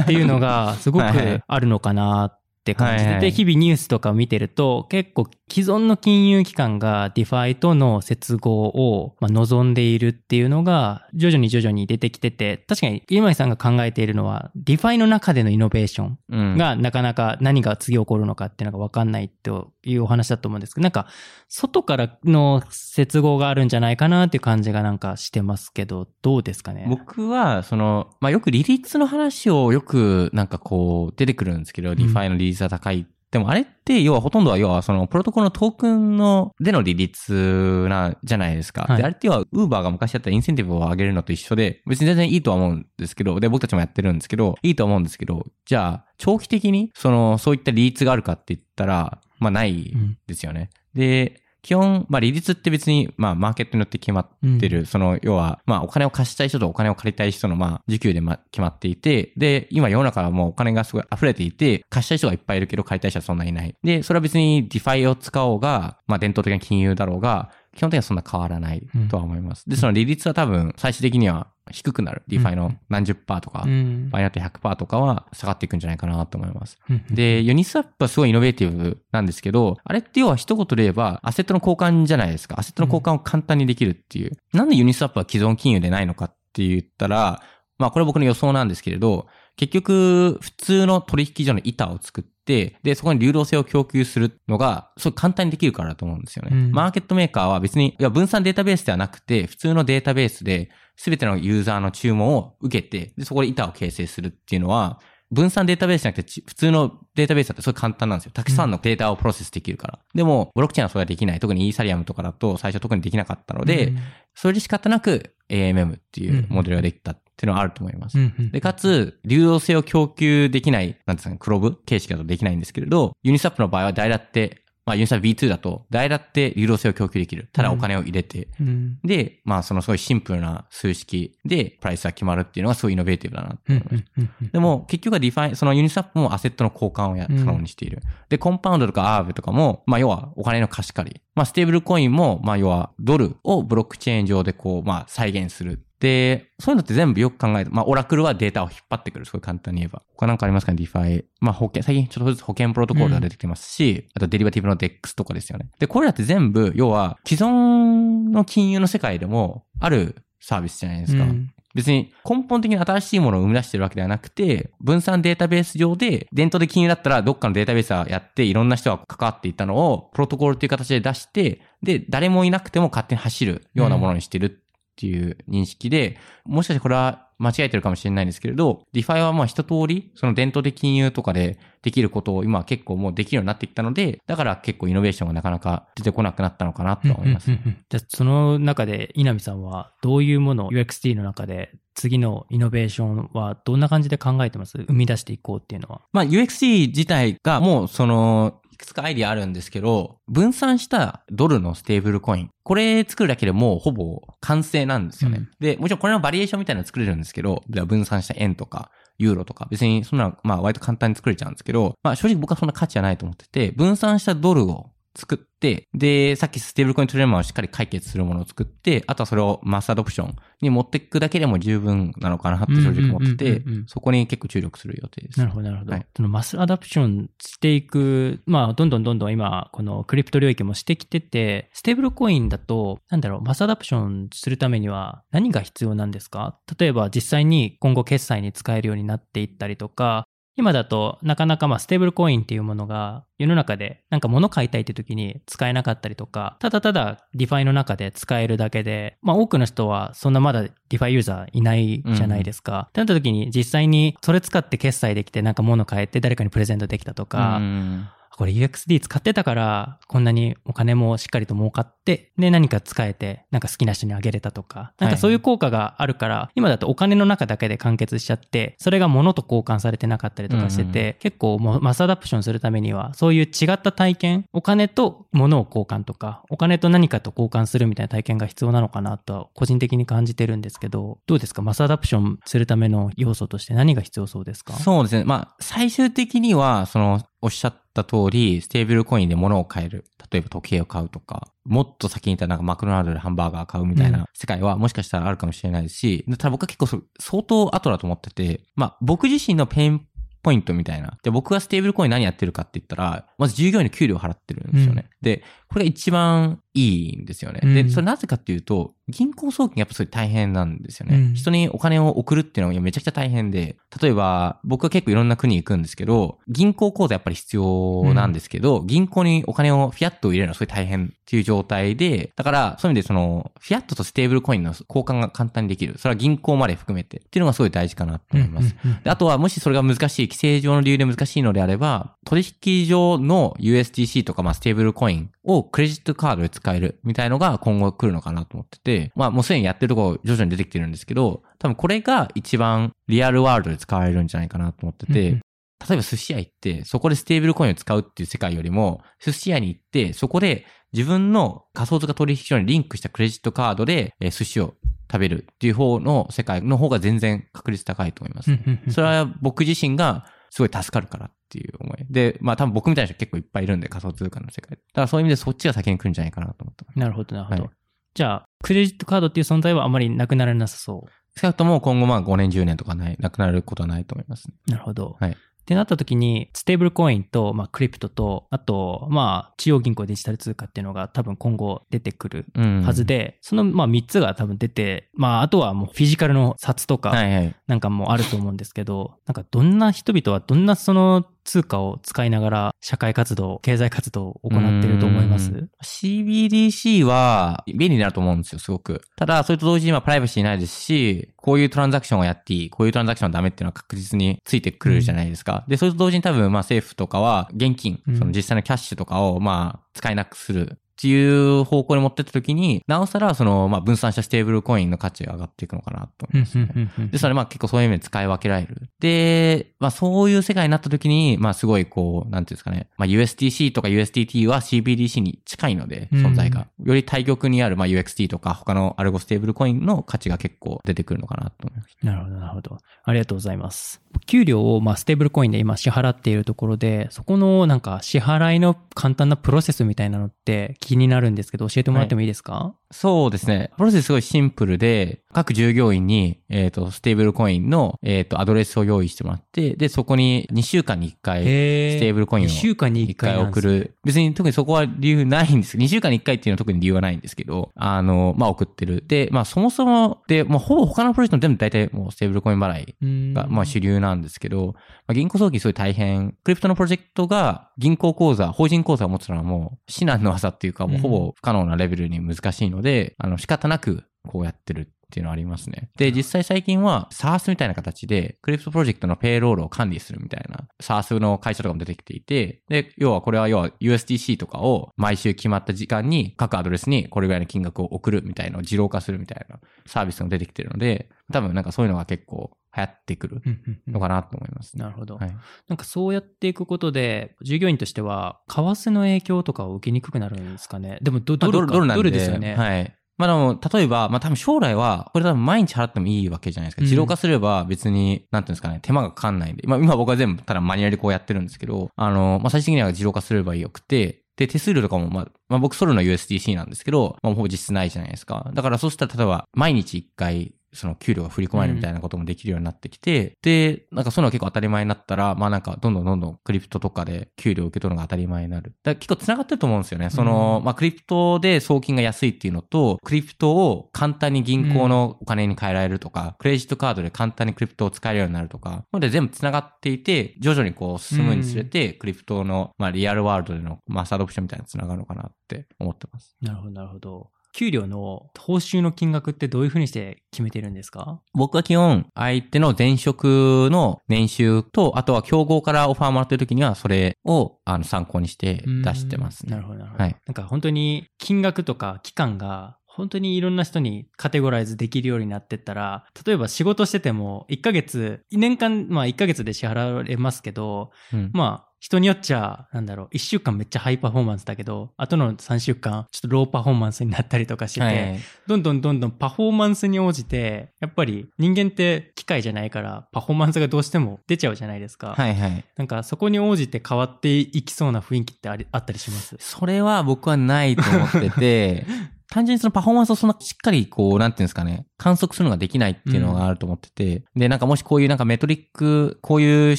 [0.00, 1.04] っていうのがすごく
[1.46, 16.56] あるのかなって感じてて、日々ニュースとかを見てると結構既存の金融機関が DeFi との接合をまあ望んでいるっていうのが徐々に徐々に出てきてて、確かに今井さんが考えているのは DeFi の中でのイノベーションうん。
[16.56, 21.06] がなかなか何が次起こるのかっていうのが分かんないというお話だと思うんですけど、なんか
[21.48, 26.86] 外からの接合があるんじゃないかなっていう感じがなんかしてますけど、どうですかね？
[26.88, 33.06] 僕は、その、まあ、よく利率の話をよくなんかこう出てくるんですけど、ん DeFi の利率が高い。
[33.30, 38.82] でもあれって、要はほとんどは、要はそのプロトコルのトークンの、での利率な、じゃないですか。
[38.82, 50.70] はいで、あれって要は、ウーバーが昔やったインセンティブを上げるのと一緒で、別に全然いいとは思うんですけど、で、僕たちもやってるんですけど、いいとは思うんですけど、じゃあ、長期的に、その、そういった利率があるかって言ったら、まあ、ないうんですよね。
[50.94, 63.74] で、基本、まあ、利率って別に、まあ、マーケットによって決まってる、その、要は、まあ、お金を貸したい人とお金を借りたい人の、まあ、需給で、ま、決まっていて、で、今世の中はもうお金がすごい溢れていて、貸したい人がいっぱいいるけど、借りたい人はそんなにいない。
[63.82, 69.68] で、それは別に DeFi を使おうが、まあ、伝統的な金融だろうが、基本的にはそんな変わらないとは思います。
[69.68, 72.22] で、その利率は多分、最終的には低くなる。
[72.28, 76.78] DeFi の何十パーとか、うん場合によって100%とかは下がっていくんじゃないかなと思います。
[76.88, 82.58] うんで、ユニスワップはすごいイノベーティブなんですけど、あれって要は一言で言えば、アセットの交換じゃないですか。
[82.58, 84.36] アセットの交換を簡単にできるっていう。
[84.52, 87.42] なんでユニスワップは既存金融でないのかって言ったら、
[87.78, 96.50] まあこれは僕の予想なんですけれど、結局、普通の取引所の板を作って、で、そこに流動性を供給するのが、すごい簡単にできるからだと思うんですよね。
[96.52, 108.32] うんマーケットメーカーは別に、いや、分散データベースではなくて、普通のデータベースで、すべてのユーザーの注文を受けて、で、そこで板を形成するっていうのは、分散データベースじゃなくてち、普通のデータベースだってすごい簡単なんですよ。
[108.34, 109.98] たくさんのデータをプロセスできるから。
[110.12, 111.40] でも、ブロックチェーンはそれはできない。
[111.40, 113.92] 特にイーサリアムとかだと最初特にできなかったので、
[114.34, 118.18] それで仕方なく AMM っていうモデルができたっていうのはあると思います。
[118.18, 127.48] うんうんで、かつ、流動性を供給できない、なんですかね、 CLOB 形式だとできないんですけれど、 Uniswap の場合は誰だって、まあ、ユニスワップ B2 だと、代だって流動性を供給できる。
[127.52, 134.04] ただお金を入れて、うんで、まあ、そのすごいシンプルな数式でプライスが決まるっていうのがすごいイノベーティブだなってうん思います。
[134.16, 138.02] うんうんでも、結局は DeFi、その Uniswap もアセットの交換をや可うん能にしている。
[138.28, 141.20] で、 Compound とか Aave とかも、まあ、要はお金の貸し借り。
[141.34, 145.84] まあ、ステーブルコインも、まあ、要はドルをブロックチェーン上でこう、まあ、再現する。
[146.00, 149.26] で、そういうのって全部よく考えて、まあ、オラクルはデータを引っ張ってくる。
[149.26, 150.02] すごい簡単に言えば。
[150.16, 150.72] 他なんかありますか？
[150.72, 151.24] ね、 DeFi。
[151.40, 155.68] まあ、保険、最近ちょっとずつ保険プロトコルが出てきてますし、あとデリバティブの DEX とかですよね。
[155.78, 161.24] で、これらって全部、要は、既存の金融の世界でもあるサービスじゃないですか。
[161.24, 174.64] うん別に根本的に新しいものを生み出してるわけではなくて、分散データベース上で、伝統的金融だったらどっかのデータベースはやって、いろんな人が関わっていったのを、プロトコルっていう形で出して、で、誰もいなくても勝手に走るようなものにしてる
[175.00, 187.56] っていう認識で、もしかしてこれは間違えてるかもしれないんですけれど、DeFi はまあ一通り、その伝統的金融とかでできることを今は結構もうできるようになってきたので、だから結構イノベーションがなかなか出てこなくなったのかなとは思いますうん。
[187.56, 194.78] うんうんうんじゃあ、その中で、稲見さんはどういうものを UXT の中で、次のイノベーションはどんな感じで考えてます？
[194.78, 196.02] 生み出していこうっていうのは。
[196.12, 202.50] まあ UXC 自体がもうその、いくつかアイディアあるんですけど、分散したドルのステーブルコイン。
[202.64, 205.38] これ作るだけでもうほぼ完成なんですよね。
[205.38, 214.90] うんで、もちろんこれのバリエーションみたいなの作れるんですけど、では分散した円とか、ユーロとか、別にそんな、まあ割と簡単に作れちゃうんですけど、まあ正直僕はそんな価値はないと思ってて、分散したドルを
[215.20, 225.38] 作って、で、さっきステーブルコイントリレンマをしっかり解決するものを作って、あとはそれを mass adoption に持っていくだけでも十分なのかなって正直思っててそこに結構注力する予定です。
[225.38, 225.92] なるほど、なるほど。
[225.92, 236.58] はいその mass adoption していく、まあ、どんどんどんどん今、このクリプト領域もしてきてて、ステーブルコインだと、なんだろう、 mass adoption するためには何が必要なんですか？
[236.78, 240.26] 例えば実際に今後決済に使えるようになっていったりとか、
[240.60, 252.88] 今だとなかなかまあステーブルコインっていうものが世の中でなんか物買いたいって時に使えなかったりとか、ただただ DeFi の中で使えるだけで、まあ多くの人はそんなまだ DeFi ユーザーいないじゃないですか。
[252.90, 258.08] ってなった時に実際にそれ使って決済できてなんか物買えて誰かにプレゼントできたとか、うん
[258.40, 281.60] これ UXD 使ってたから、こんなにお金もしっかりと儲かって、で、何か使えて、なんか好きな人にあげれたとか、なんかそういう効果があるから、今だとお金の中だけで完結しちゃって、それが物と交換されてなかったりとかしてて、結構もうマスアダプションするためには、そういう違った体験、お金と物を交換とか、お金と何かと交換するみたいな体験が必要なのかなとは、個人的に感じてるんですけど、どうですか？
[281.60, 284.72] mass adoption するための要素として何が必要そうですか？
[284.72, 285.24] そうですね。
[285.24, 290.04] まあ、最終的には、その、おっしゃった通り、ステーブルコインで物を買える。
[290.32, 300.06] 例えば時計を買うとか、もっと先に言ったらなんかマクドナルドでハンバーガー買うみたいな世界はもしかしたらあるかもしれないし、ただ僕は結構そ相当後だと思ってて、まあ僕自身の pain
[300.42, 301.18] point みたいな。
[301.22, 305.10] で、僕がステーブルコイン何やってるかって言ったら、まず従業員の給料を払ってるんですよね。
[305.20, 307.60] で、これが一番いいんですよね。
[307.62, 311.16] で、うんそれなぜかっていうと、銀行送金やっぱそれ大変なんですよね。
[311.16, 325.98] うん人にお金を送るっていうのがめちゃくちゃ大変で、例えば僕は結構いろんな国行くんですけど、銀行口座やっぱり必要なんですけど、銀行にお金をフィアットを入れるのはすごい大変っていう状態で、だからそういう意味でその、フィアットとステーブルコインの交換が簡単にできる。
[325.98, 328.76] それは銀行まで含めてっていうのがすごい大事かなと思います。
[328.84, 354.74] うんうんうんであとは、もしそれが難しい、規制上の理由で難しいのであれば、取引上の USDC とか、まあ、ステーブルコインをクレジットカードで使えるみたいのが今後来るのかなと思ってて、まあ、もうすでにやってるところ徐々に出てきてるんですけど、多分これが一番リアルワールドで使われるんじゃないかなと思ってて、例えば寿司屋行って、そこでステーブルコインを使うっていう世界よりも、寿司屋に行って、そこで自分の仮想通貨取引所にリンクしたクレジットカードで、えー寿司を
[355.10, 358.50] 食べるっていう方の世界の方が全然確率高いと思います。
[358.92, 362.06] それは僕自身がすごい助かるからっていう思い。
[362.10, 364.76] で、まあ多分僕みたいな人結構いっぱいいるんで仮想通貨の世界。
[364.76, 366.98] だからそういう意味でそっちが先に来るんじゃないかなと思ってます。
[366.98, 367.62] なるほど、なるほど。
[367.64, 367.70] はい
[368.12, 371.06] じゃあ、クレジットカードっていう存在はあまりなくならなさそ
[371.38, 374.54] 少なくとも今後まあ5年10年とかない、なくなることはないと思いますね。
[374.66, 374.70] う。
[374.72, 375.16] なるほど。
[375.20, 375.36] はい
[375.70, 382.82] ってなった時に、ステーブルコインと、まあ、クリプトと、あと、まあ、中央銀行デジタル通貨っていうのが多分今後出てくるうん。
[382.82, 387.54] はずで、その、まあ、3つが多分出て、まあ、あとはもうフィジカルの札とか、はいはい。
[387.68, 395.50] なんかもあると思うんですけど、なんかどんな人々はどんなその通貨を使いながら社会活動、経済活動を行っていると思います？
[395.50, 399.02] うん CBDC は便利になると思うんですよ、すごく。
[399.16, 405.64] ただ、それと同時にまあプライバシーないですし、こういうトランザクションをやっていい、こういうトランザクションはダメっていうのは確実についてくるじゃないですか。
[405.68, 410.78] で、それと同時に多分まあ政府とかは現金、うんその実際のキャッシュとかをまあ使えなくする。
[411.00, 416.90] っていう方向に持ってった時に、なおさらその、まあ、分散したステーブルコインの価値が上がっていくのかなと思います、ね。
[417.10, 418.90] で、それまあ結構そういう意味で使い分けられる。
[419.00, 422.90] で、まあそういう世界になった時に、まあすごいこう、なんていうんですかね。
[422.98, 426.66] まあ USDC とか USDT は CBDC に近いので、うん存在が。
[426.84, 431.96] より対極にある、まあ UXT とか他のアルゴステーブルコインの価値が結構出てくるのかなと思います。
[432.02, 432.76] なるほど、なるほど。
[433.04, 434.02] ありがとうございます。
[434.26, 443.70] 給料をまあステーブルコインで今支払っているところで、そこのなんか支払いの簡単なプロセスみたいなのって気になるんですけど、教えてもらってもいいですか、そうですね。
[443.76, 453.94] プロセスすごいシンプルで、各従業員に、えっ、と、ステーブルコインの、えっ、と、アドレスを用意してもらって、で、そこに2週間に1回、へステーブルコインを2週間に1 1回回送る。
[454.04, 455.76] 別に特にそこは理由ないんです。
[455.76, 459.04] 2週間に1回っていうのは特に理由はないんですけど、あの、まあ、送ってる。
[459.06, 464.74] で、まあ、そもそも、で、もうほぼ他のプロジェクト全部大体もうステーブルコイン払いが、まあ、主流なんですけど、
[465.06, 466.32] まあ、銀行送金すごい大変。
[466.42, 475.90] クリプトのプロジェクトが銀行口座、法人口座を持つのはもう至難の技っていうか、もうほぼ不可能なレベルに難しいので、あの、仕方なくこうやってるっていうのはありますね。
[475.96, 493.42] で、実際最近は SARS みたいな形で、クリプトプロジェクトの payroll を管理するみたいな SARS の会社とかも出てきていて、で、要はこれは要は USDC とかを毎週決まった時間に各アドレスにこれぐらいの金額を送るみたいなのを自動化するみたいなサービスが出てきてるので、多分なんかそういうのが結構流行ってくる
[493.88, 494.84] のかなと思いますね。
[494.84, 495.16] なるほど。
[495.16, 495.36] はい。
[495.68, 500.98] なんかそうやっていくことで、従業員としては、為替の影響とかを受けにくくなるんですかね？
[501.02, 501.98] でもド、まあドルか、ドルなんで。
[501.98, 502.54] ドルですよね？
[502.54, 502.94] はい。
[503.18, 506.80] まあでも、例えば、まあ多分将来は、これ多分毎日払ってもいいわけじゃないですか。
[506.80, 509.66] うん自動化すれば別に、なんていうんですかね、手間がかかんないんで。
[509.66, 518.50] まあ今僕は全部ただマニュアルでこうやってるんですけど、あの、まあ最終的には自動化すればよくて、で、手数料とかも、まあ、まあ僕ソルの USDC なんですけど、まあほぼ実質ないじゃないですか。
[518.54, 528.74] だからそしたら例えば、毎日一回、その給料が振り込まれるみたいなこともできるようになってきて、で、なんかそういうのが結構当たり前になったら、まあなんかどんどんどんどんクリプトとかで給料を受け取るのが当たり前になる。
[528.82, 530.10] だから結構繋がってると思うんですよね。
[530.10, 546.36] その、うんまあクリプトで送金が安いっていうのと、クリプトを簡単に銀行のお金に変えられるとか、クレジットカードで簡単にクリプトを使えるようになるとか、なので全部繋がっていて、徐々にこう進むにつれて、クリプトの、まあリアルワールドでのマスアドプションみたいな繋がるのかなって思ってます。
[546.40, 547.30] なるほど、なるほど。
[547.52, 551.20] 給料の報酬の金額ってどういうふうにして決めてるんですか？
[551.34, 559.52] 僕は基本、相手の前職の年収と、あとは競合からオファーもらってる時には、それをあの参考にして出してますね。
[559.52, 560.02] なるほど、なるほど。
[560.04, 585.14] はいなんか本当に金額とか期間が本当にいろんな人にカテゴライズできるようになってったら、例えば仕事してても1ヶ月、年間、まあ1ヶ月で支払われますけど、うんまあ人によっちゃ、なんだろう、1週間めっちゃハイパフォーマンスだけど、後の3週間、ちょっとローパフォーマンスになったりとかしてて、はいどんどんどんどんパフォーマンスに応じて、やっぱり人間って機械じゃないから、パフォーマンスがどうしても出ちゃうじゃないですか。
[585.16, 585.64] はいはい。
[585.76, 589.36] なんかそこに応じて変わっていきそうな雰囲気ってありあったりします？
[589.38, 591.86] それは僕はないと思ってて、
[592.28, 599.76] 単純にそのパフォーマンスをそんなしっかりこう、なんていうんですかね、観測するのができないっていうのがあると思ってて、で、なんかもしこういうなんかメトリック、こういう指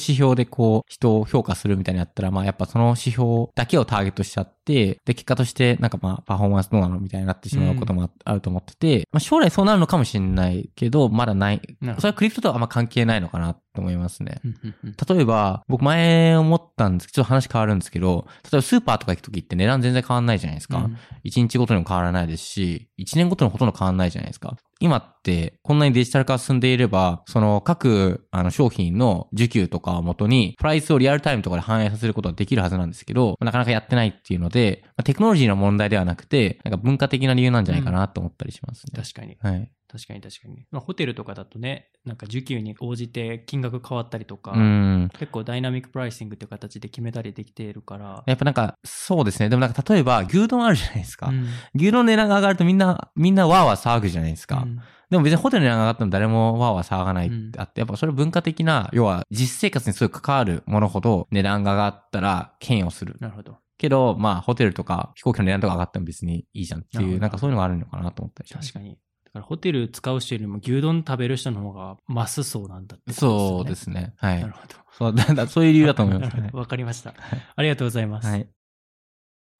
[0.00, 11.60] 標でこう、人を評価するみたいになったら、まあやっぱその指標だけをターゲットしちゃって、で、結果としてなんかまあパフォーマンスどうなのみたいになってしまうこともああると思ってて、まあ将来そうなるのかもしれないけど、まだない。
[11.80, 14.40] それはクリプトとはあんま関係ないのかなと思いますね。
[14.44, 20.78] うんうんうん例えば、僕前思ったんですけど、ちょっと話変わるんですけど、例えばスーパーとか行くときって値段全然変わんないじゃないですか。
[20.78, 24.56] うん1日ごとにも変わらないですし、1年ごとにほとんど変わらないじゃないですか。
[24.82, 39.00] 今って、こんなにデジタル化が進んでいれば、その各あの商品の需給とかをもとに、プライスをリアルタイムとかで反映させることができるはずなんですけど、なかなかやってないっていうので、まあテクノロジーの問題ではなくて、なんか文化的な理由なんじゃないかなと思ったりしますね。
[39.00, 39.38] 確かに。
[39.40, 39.70] はい。
[39.92, 40.64] 確かに確かに。
[40.70, 45.10] まあ、ホテルとかだとね、なんか需給に応じて金額変わったりとか、うん。
[45.18, 48.22] 結構ダイナミックプライシングっていう形で決めたりできているから。
[48.26, 49.50] やっぱなんか、そうですね。
[49.50, 51.28] でもなんか例えば、牛丼あるじゃないですか。
[51.28, 54.62] うん牛丼の値段が上がるとみんな、みんなわーわー騒ぐじゃないですか。
[54.62, 54.80] うん
[55.10, 63.16] でも別にホテルの値段が上がっても誰もわーわー騒がないっうんてあって、やっぱそれ文化的な、要は実生活にすごい関わるものほど値段が上がったら嫌悪する。
[63.20, 63.58] なるほど。
[63.76, 68.72] けど、まあホテルとか飛行機の値段とか上がっても別にいいじゃんっていう、なんかそういうのがあるのかなと思ったりします。
[68.72, 68.96] 確かに。
[69.34, 74.12] だからホテル使う人よりも牛丼食べる人の方がマスそうなんだってことそうですね。
[74.18, 74.52] はいなる。
[74.52, 74.74] ほど。
[74.92, 76.50] そうだだそういう理由だと思います ね。
[76.52, 77.14] わかりました。
[77.56, 78.28] ありがとうございます。
[78.28, 78.46] はい。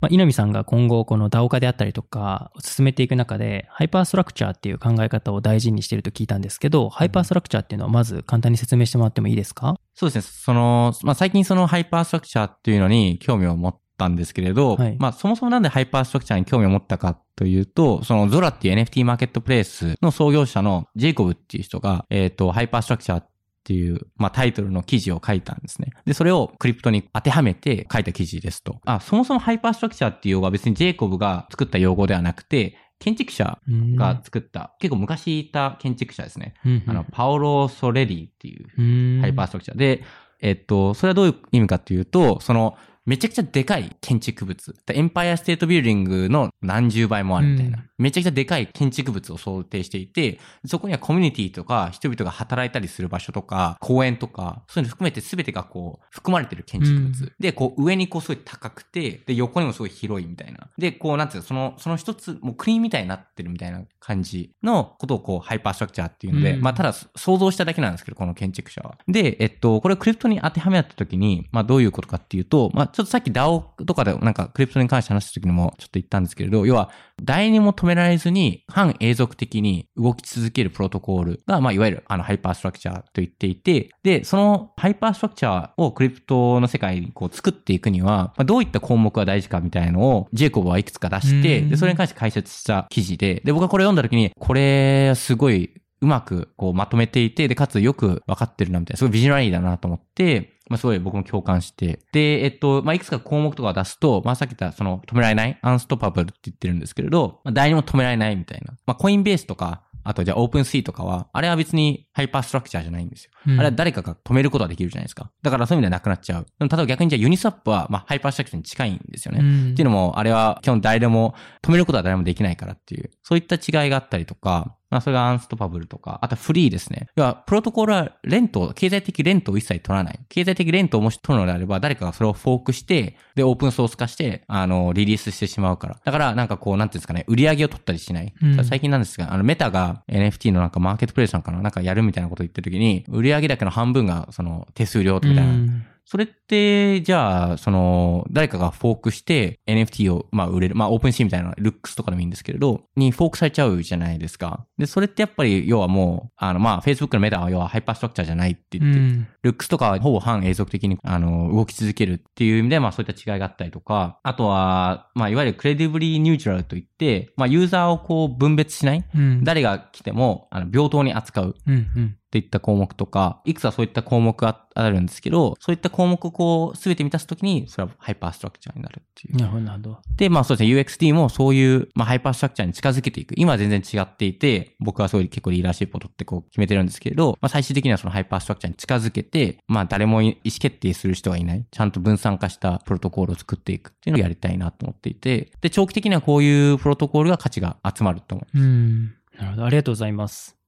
[0.00, 9.76] まあ、稲見さんが今後この DAO 化であったりとかを進めていく中でハイパーストラクチャーっていう考え方を大事にしていると聞いたんですけど、ハイパーストラクチャーっていうのはまず簡単に説明してもらってもいいですか？
[9.94, 10.32] そうですね。
[10.42, 23.30] その、まあ、最近そのハイパーストラクチャーっていうのに興味を持ったんですけれど、はいまあ、そもそもなんでハイパーストラクチャーに興味を持ったかというと、そのゾラっていう NFT マーケットプレイスの創業者のジェイコブっていう人が、えっ、と、ハイパーストラクチャーっ
[23.64, 25.90] ていう、まあ、タイトルの記事を書いたんですね。
[26.04, 28.80] で、それをクリプトに当てはめて書いた記事ですと。
[28.84, 33.58] あ、そもそもハイパーストラクチャーっていう用語は別にジェイコブが作った用語ではなくて、建築者
[33.96, 36.54] が作った、結構昔いた建築者ですね。
[36.64, 39.76] うんあの、パオロ・ソレリっていううんハイパーストラクチャー。
[39.76, 40.04] で、
[40.40, 44.74] えっと、それはどういう意味かっていうと、その、めちゃくちゃでかい建築物。
[44.88, 47.78] エンパイアステートビルディングの何十倍もあるみたいな。
[47.78, 57.24] うんめちゃくちゃでかい建築物を想定していて、そこにはコミュニティとか人々が働いたりする場所とか、公園とか、そういうの含めて全てがこう、含まれてる建築物。
[57.24, 60.68] うんで、こう上にこうすごい高くて、で、横にもすごい広いみたいな。
[60.76, 68.98] で、こうなんていうの、その、その一つ、もう国みたいになってるみたいな感じのことをこう、ハイパーストラクチャーっていうので、うんまあただ想像しただけなんですけど、この建築者は。
[69.06, 76.90] で、えっと、これをクリプトに当てはめたときに、まあどういうことかっていうと、まあちょっとさっき DAO とかでなんかクリプトに関して話したときにもちょっと言ったんですけれど、要は、
[77.22, 91.70] 誰にも止められずに半永続的に動き続けるプロトコールが、まあいわゆるあの hyperstructure と言っていて、で、その hyperstructure をクリプトの世界にこう作っていくには、まあ、どういった項目が大事かみたいのをジェイコブはいくつか出して、うん。
[91.70, 102.00] で、それに関して解説した記事で、で、僕がこれ読んだ時に、これすごいうまくこうまとめていて、で、かつよくわかってるなみたいな、すごい visionary だなと思って、まあ、すごい僕も共感して。
[102.12, 108.74] で、えっと、まあ、いくつか項目とかを出すと、まあ、さっき言った、その、止められない、 unstoppable って言ってるんですけれど、まあ、誰にも止められないみたいな。
[108.84, 113.30] まあ、 Coinbase とか、あとじゃあ OpenSea とかは、あれは別に hyperstructure じゃないんですよ。
[113.46, 115.30] うんあれは誰かが止めることができるじゃないですか。
[115.42, 116.46] だからそういう意味ではなくなっちゃう。
[116.58, 119.40] 例えば逆にじゃあユニスワップは、まあ、 hyperstructure に近いんですよね。
[119.40, 127.08] うんっていうのも、あれは基本誰でも、止めることは誰もできないからっていう、そういった違いがあったりとか、まあそれが unstoppable とか、あとはフリーですね。
[127.16, 130.20] 要は、プロトコールは rent、経済的 rent を一切取らない。
[130.28, 135.96] 経済的 rent をもし取るのであれば、誰かがそれをフォークして、で、オープンソース化して、あの、リリースしてしまうから。
[136.04, 138.34] だから、なんかこう、なんていうんですかね、売り上げを取ったりしない。
[138.42, 145.42] うん最近なんですが、あの、メタが NFT のなんかマーケットプレイスなんかな、なんかやるみたいなことを言ってるときに、売り上げだけの半分が、その、手数料みたいな。
[145.44, 150.74] うんそれって、じゃあ、その、誰かがフォークして NFT を、まあ、売れる。
[150.74, 154.66] まあ、 OpenSea みたいな、 Looks とかでもいいんですけれど、にフォークされちゃうじゃないですか。
[154.76, 169.04] で、それってやっぱり、要はもう、あの、まあ、Facebook のメタは要はハイパーストラクチャーじゃないってう言って、んルックスとかはほぼ反永続的に、あの、動き続けるっていう意味で、まあそういった違いがあったりとか、あとは、まあいわゆるクレディブリーニュートラルといって、まあユーザーをこう分別しない。
[169.14, 171.56] うん誰が来ても、あの、平等に扱う。
[171.66, 179.36] うんうんっていった項目とか、いくつかそういった項目があるんですけど、そういった項目をこう、すべて満たすときに、それはハイパーストラクチャーになるっていう。
[179.36, 179.98] なるほど。
[180.16, 183.34] で、まあそうですね、UXT もそういう、まあハイパーストラクチャーに近づけていく。
[183.36, 198.58] 今は全然違っていて、僕はそういう結構リーダーシップを取ってこう決めてるんですけれど、まあ最終的にはそのハイパーストラクチャーに近づけて、まあ誰も意思決定する人がいない、ちゃんと分散化したプロトコールを作っていくっていうのをやりたいなと思っていて、で、長期的にはこういうプロトコールが価値が集まると思う。
[198.58, 199.14] うん。
[199.36, 199.64] なるほど。
[199.66, 200.61] ありがとうございます。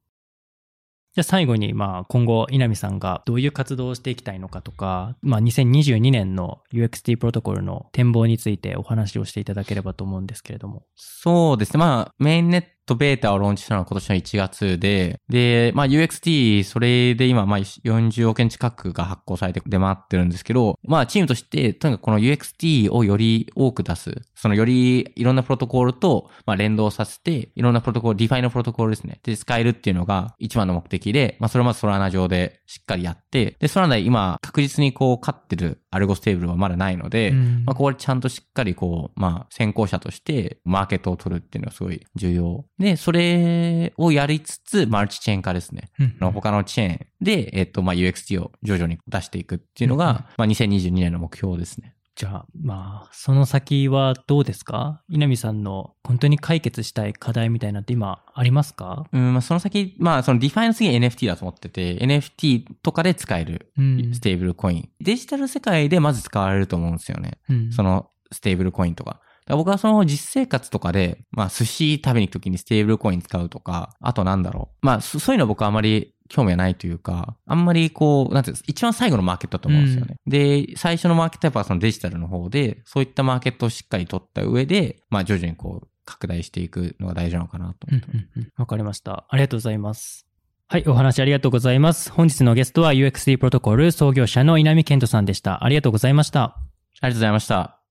[1.15, 10.83] じゃあ最後に、まあ今後、稲見さんがどういう活動をしていきたいのかとか、まあ2022年の UXT プロトコルの展望についてお話をしていただければと思うんですけれども。
[10.97, 11.79] そうですね。
[11.79, 29.21] まあ、 mainnet beta をローンチしたのは今年の1月で、で、まあ UXT、それで今、まあ40億円近くが発行されて出回ってるんですけど、まあチームとして、とにかくこの UXT をより多く出す、そのよりいろんなプロトコールと、まあ連動させて、いろんなプロトコール、 DeFi のプロトコールですね。
[29.23, 42.65] で、使えるっていうのが一番の目的で、まあそれをまず Solana 上でしっかりやって、で、 Solana で今確実にこう勝ってる algo stable はまだないので、うんまあこれちゃんとしっかりこう、まあ先行者としてマーケットを取るっていうのはすごい重要。
[42.79, 45.91] で、それをやりつつ、マルチチェーン化ですね。
[45.99, 51.95] うん他のチェーンで、えっと、まあ UXD を徐々に出していくっていうのうんが、まあ2022年の目標ですね。
[52.17, 55.03] じゃあ、まあ、その先はどうですか？
[55.09, 59.07] 稲見さんの本当に解決したい課題みたいなのって今ありますか？
[59.13, 64.89] うん、まあその先、まあその DeFi の次は NFT だと思ってて、NFT とかで使えるうんステーブルコイン。
[65.01, 67.39] デジタル世界でまず使われると思うんですよね。
[67.49, 69.21] うんそのステーブルコインとか。
[69.47, 74.87] 僕はその実生活とかで、まあ寿司食べに行くときにステーブルコイン使うとか、あとなんだろう。
[74.87, 80.17] まあそそういうの僕はあまり興味はないというか、あんまりこう、なんていうんです一番最後のマーケットだと思うんですよね。
[80.27, 88.29] で、最初のマーケットはやっぱそのデジタルの方で、そういったマーケットをしっかり取った上で、まあ徐々にこう、拡大していくのが大事なのかなとうん思ってます。
[88.37, 89.25] うんうんわかりました。
[89.29, 90.27] ありがとうございます。
[90.69, 92.11] はい、お話ありがとうございます。
[92.11, 95.65] 本日のゲストは UXD プロトコル創業者の稲見健人さんでした。
[95.65, 96.43] ありがとうございました。
[96.43, 96.57] あ
[96.95, 97.84] りがとうございました。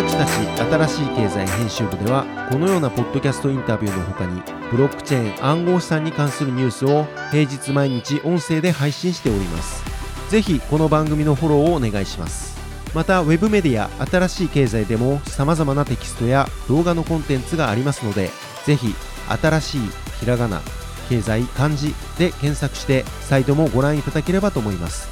[0.00, 4.40] 私たち新しい経済編集部ではこのようなポッドキャストインタビューの他に
[4.70, 9.84] ブロックチェーン暗号資産に関するニュースを平日毎日音声で配信しております。
[10.30, 12.58] ぜひこの番組のフォローをお願いします。
[12.94, 18.30] またウェブメディア新しい経済でも様々なテキストや動画のコンテンツがありますので
[18.64, 18.94] ぜひ
[19.28, 19.80] 新しい
[20.20, 20.62] ひらがな
[21.10, 25.08] 経済漢字で検索してサイトもご覧いただければと思います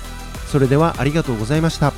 [0.49, 1.93] それではありがとうございました